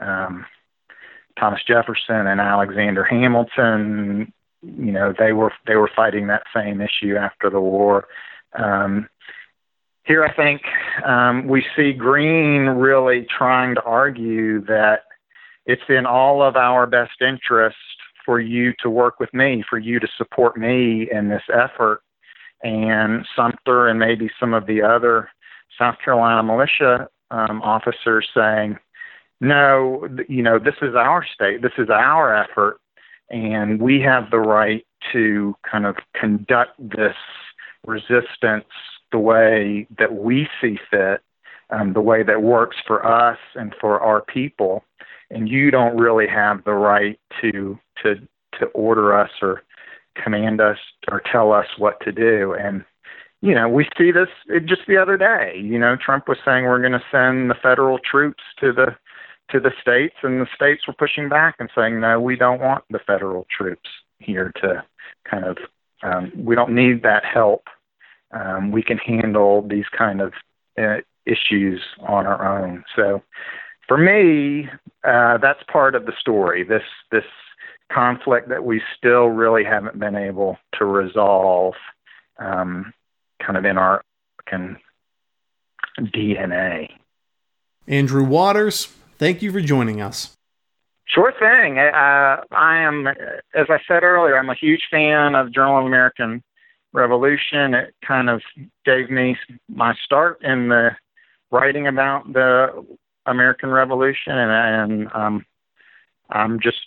um, 0.00 0.46
Thomas 1.38 1.60
Jefferson 1.66 2.26
and 2.26 2.40
Alexander 2.40 3.04
Hamilton, 3.04 4.32
you 4.62 4.92
know, 4.92 5.12
they 5.18 5.32
were 5.32 5.52
they 5.66 5.76
were 5.76 5.90
fighting 5.94 6.26
that 6.28 6.42
same 6.54 6.80
issue 6.80 7.16
after 7.16 7.50
the 7.50 7.60
war. 7.60 8.06
Um, 8.52 9.08
here, 10.04 10.24
I 10.24 10.34
think 10.34 10.62
um, 11.04 11.46
we 11.46 11.64
see 11.76 11.92
Greene 11.92 12.66
really 12.66 13.26
trying 13.36 13.74
to 13.76 13.82
argue 13.82 14.60
that 14.66 15.04
it's 15.66 15.82
in 15.88 16.06
all 16.06 16.42
of 16.42 16.56
our 16.56 16.86
best 16.86 17.20
interest 17.20 17.76
for 18.24 18.40
you 18.40 18.72
to 18.82 18.90
work 18.90 19.20
with 19.20 19.32
me, 19.32 19.62
for 19.68 19.78
you 19.78 20.00
to 20.00 20.08
support 20.16 20.56
me 20.56 21.08
in 21.10 21.28
this 21.28 21.42
effort. 21.52 22.02
And 22.62 23.26
Sumter 23.34 23.88
and 23.88 23.98
maybe 23.98 24.30
some 24.38 24.54
of 24.54 24.66
the 24.66 24.82
other 24.82 25.30
South 25.78 25.96
Carolina 26.04 26.42
militia 26.42 27.08
um, 27.30 27.62
officers 27.62 28.28
saying, 28.34 28.78
no, 29.40 30.06
you 30.28 30.42
know, 30.42 30.58
this 30.58 30.74
is 30.82 30.94
our 30.94 31.24
state, 31.24 31.62
this 31.62 31.72
is 31.78 31.88
our 31.88 32.34
effort, 32.34 32.78
and 33.30 33.80
we 33.80 34.00
have 34.00 34.30
the 34.30 34.38
right 34.38 34.84
to 35.12 35.54
kind 35.70 35.86
of 35.86 35.96
conduct 36.14 36.76
this 36.78 37.16
resistance 37.86 38.66
the 39.12 39.18
way 39.18 39.86
that 39.98 40.14
we 40.14 40.46
see 40.60 40.78
fit, 40.90 41.22
um, 41.70 41.94
the 41.94 42.00
way 42.00 42.22
that 42.22 42.42
works 42.42 42.76
for 42.86 43.04
us 43.04 43.38
and 43.54 43.74
for 43.80 44.00
our 44.00 44.20
people. 44.20 44.84
And 45.30 45.48
you 45.48 45.70
don't 45.70 45.96
really 45.96 46.26
have 46.26 46.64
the 46.64 46.74
right 46.74 47.18
to 47.40 47.78
to 48.02 48.16
to 48.58 48.66
order 48.66 49.16
us 49.16 49.30
or 49.40 49.62
command 50.22 50.60
us 50.60 50.78
or 51.10 51.22
tell 51.32 51.52
us 51.52 51.66
what 51.78 52.00
to 52.00 52.12
do. 52.12 52.54
And 52.54 52.84
you 53.42 53.54
know, 53.54 53.68
we 53.68 53.88
see 53.96 54.12
this 54.12 54.28
just 54.66 54.82
the 54.86 54.98
other 54.98 55.16
day. 55.16 55.58
You 55.62 55.78
know, 55.78 55.96
Trump 55.96 56.28
was 56.28 56.36
saying 56.44 56.64
we're 56.64 56.80
going 56.80 56.92
to 56.92 57.02
send 57.10 57.48
the 57.48 57.54
federal 57.62 57.98
troops 57.98 58.42
to 58.60 58.72
the 58.72 58.96
to 59.50 59.58
the 59.58 59.72
states, 59.80 60.14
and 60.22 60.40
the 60.40 60.46
states 60.54 60.86
were 60.86 60.94
pushing 60.94 61.28
back 61.28 61.56
and 61.58 61.70
saying, 61.74 62.00
no, 62.00 62.20
we 62.20 62.36
don't 62.36 62.60
want 62.60 62.84
the 62.90 63.00
federal 63.04 63.46
troops 63.56 63.88
here 64.18 64.52
to 64.60 64.84
kind 65.28 65.44
of. 65.44 65.56
Um, 66.02 66.32
we 66.34 66.54
don't 66.54 66.74
need 66.74 67.02
that 67.02 67.26
help 67.26 67.64
um, 68.32 68.70
we 68.70 68.82
can 68.82 68.98
handle 68.98 69.66
these 69.66 69.86
kind 69.96 70.20
of 70.20 70.32
uh, 70.78 70.98
issues 71.26 71.80
on 72.00 72.26
our 72.26 72.62
own. 72.62 72.84
So, 72.94 73.22
for 73.88 73.98
me, 73.98 74.68
uh, 75.04 75.38
that's 75.38 75.62
part 75.70 75.94
of 75.94 76.06
the 76.06 76.12
story. 76.18 76.62
This 76.62 76.82
this 77.10 77.24
conflict 77.92 78.48
that 78.48 78.64
we 78.64 78.80
still 78.96 79.26
really 79.26 79.64
haven't 79.64 79.98
been 79.98 80.16
able 80.16 80.58
to 80.78 80.84
resolve, 80.84 81.74
um, 82.38 82.92
kind 83.44 83.56
of 83.56 83.64
in 83.64 83.78
our 83.78 84.02
can 84.46 84.76
DNA. 85.98 86.88
Andrew 87.86 88.24
Waters, 88.24 88.86
thank 89.18 89.42
you 89.42 89.52
for 89.52 89.60
joining 89.60 90.00
us. 90.00 90.36
Sure 91.06 91.32
thing. 91.32 91.78
Uh, 91.78 92.44
I 92.52 92.78
am, 92.78 93.08
as 93.08 93.66
I 93.68 93.78
said 93.88 94.04
earlier, 94.04 94.38
I'm 94.38 94.48
a 94.48 94.54
huge 94.54 94.82
fan 94.90 95.34
of 95.34 95.46
the 95.46 95.52
Journal 95.52 95.80
of 95.80 95.86
American 95.86 96.42
Revolution. 96.92 97.74
It 97.74 97.94
kind 98.06 98.30
of 98.30 98.42
gave 98.84 99.10
me 99.10 99.36
my 99.68 99.94
start 100.04 100.40
in 100.42 100.68
the 100.68 100.90
writing 101.50 101.88
about 101.88 102.32
the 102.32 102.84
American 103.26 103.70
Revolution, 103.70 104.32
and, 104.32 104.92
and 104.92 105.12
um, 105.12 105.46
I'm 106.30 106.60
just 106.60 106.78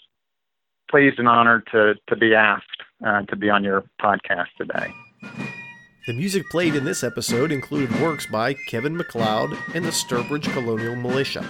pleased 0.93 1.17
and 1.17 1.27
honored 1.27 1.67
to 1.71 1.95
to 2.07 2.15
be 2.15 2.35
asked 2.35 2.83
uh, 3.03 3.23
to 3.23 3.35
be 3.35 3.49
on 3.49 3.63
your 3.63 3.83
podcast 3.99 4.49
today. 4.59 4.93
The 6.05 6.13
music 6.13 6.43
played 6.51 6.75
in 6.75 6.85
this 6.85 7.03
episode 7.03 7.51
included 7.51 7.99
works 7.99 8.27
by 8.27 8.53
Kevin 8.69 8.95
MacLeod 8.95 9.57
and 9.73 9.83
the 9.83 9.89
Sturbridge 9.89 10.53
Colonial 10.53 10.95
Militia. 10.95 11.49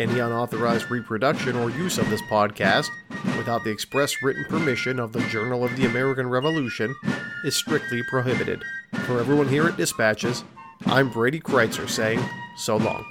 Any 0.00 0.18
unauthorized 0.18 0.90
reproduction 0.90 1.54
or 1.54 1.70
use 1.70 1.96
of 1.96 2.10
this 2.10 2.22
podcast, 2.22 2.88
without 3.38 3.62
the 3.62 3.70
express 3.70 4.20
written 4.20 4.44
permission 4.46 4.98
of 4.98 5.12
the 5.12 5.20
Journal 5.28 5.62
of 5.62 5.76
the 5.76 5.86
American 5.86 6.28
Revolution, 6.28 6.92
is 7.44 7.54
strictly 7.54 8.02
prohibited. 8.10 8.64
For 9.04 9.20
everyone 9.20 9.48
here 9.48 9.68
at 9.68 9.76
Dispatches, 9.76 10.42
I'm 10.86 11.08
Brady 11.10 11.38
Crytzer 11.38 11.88
saying 11.88 12.20
so 12.56 12.78
long. 12.78 13.04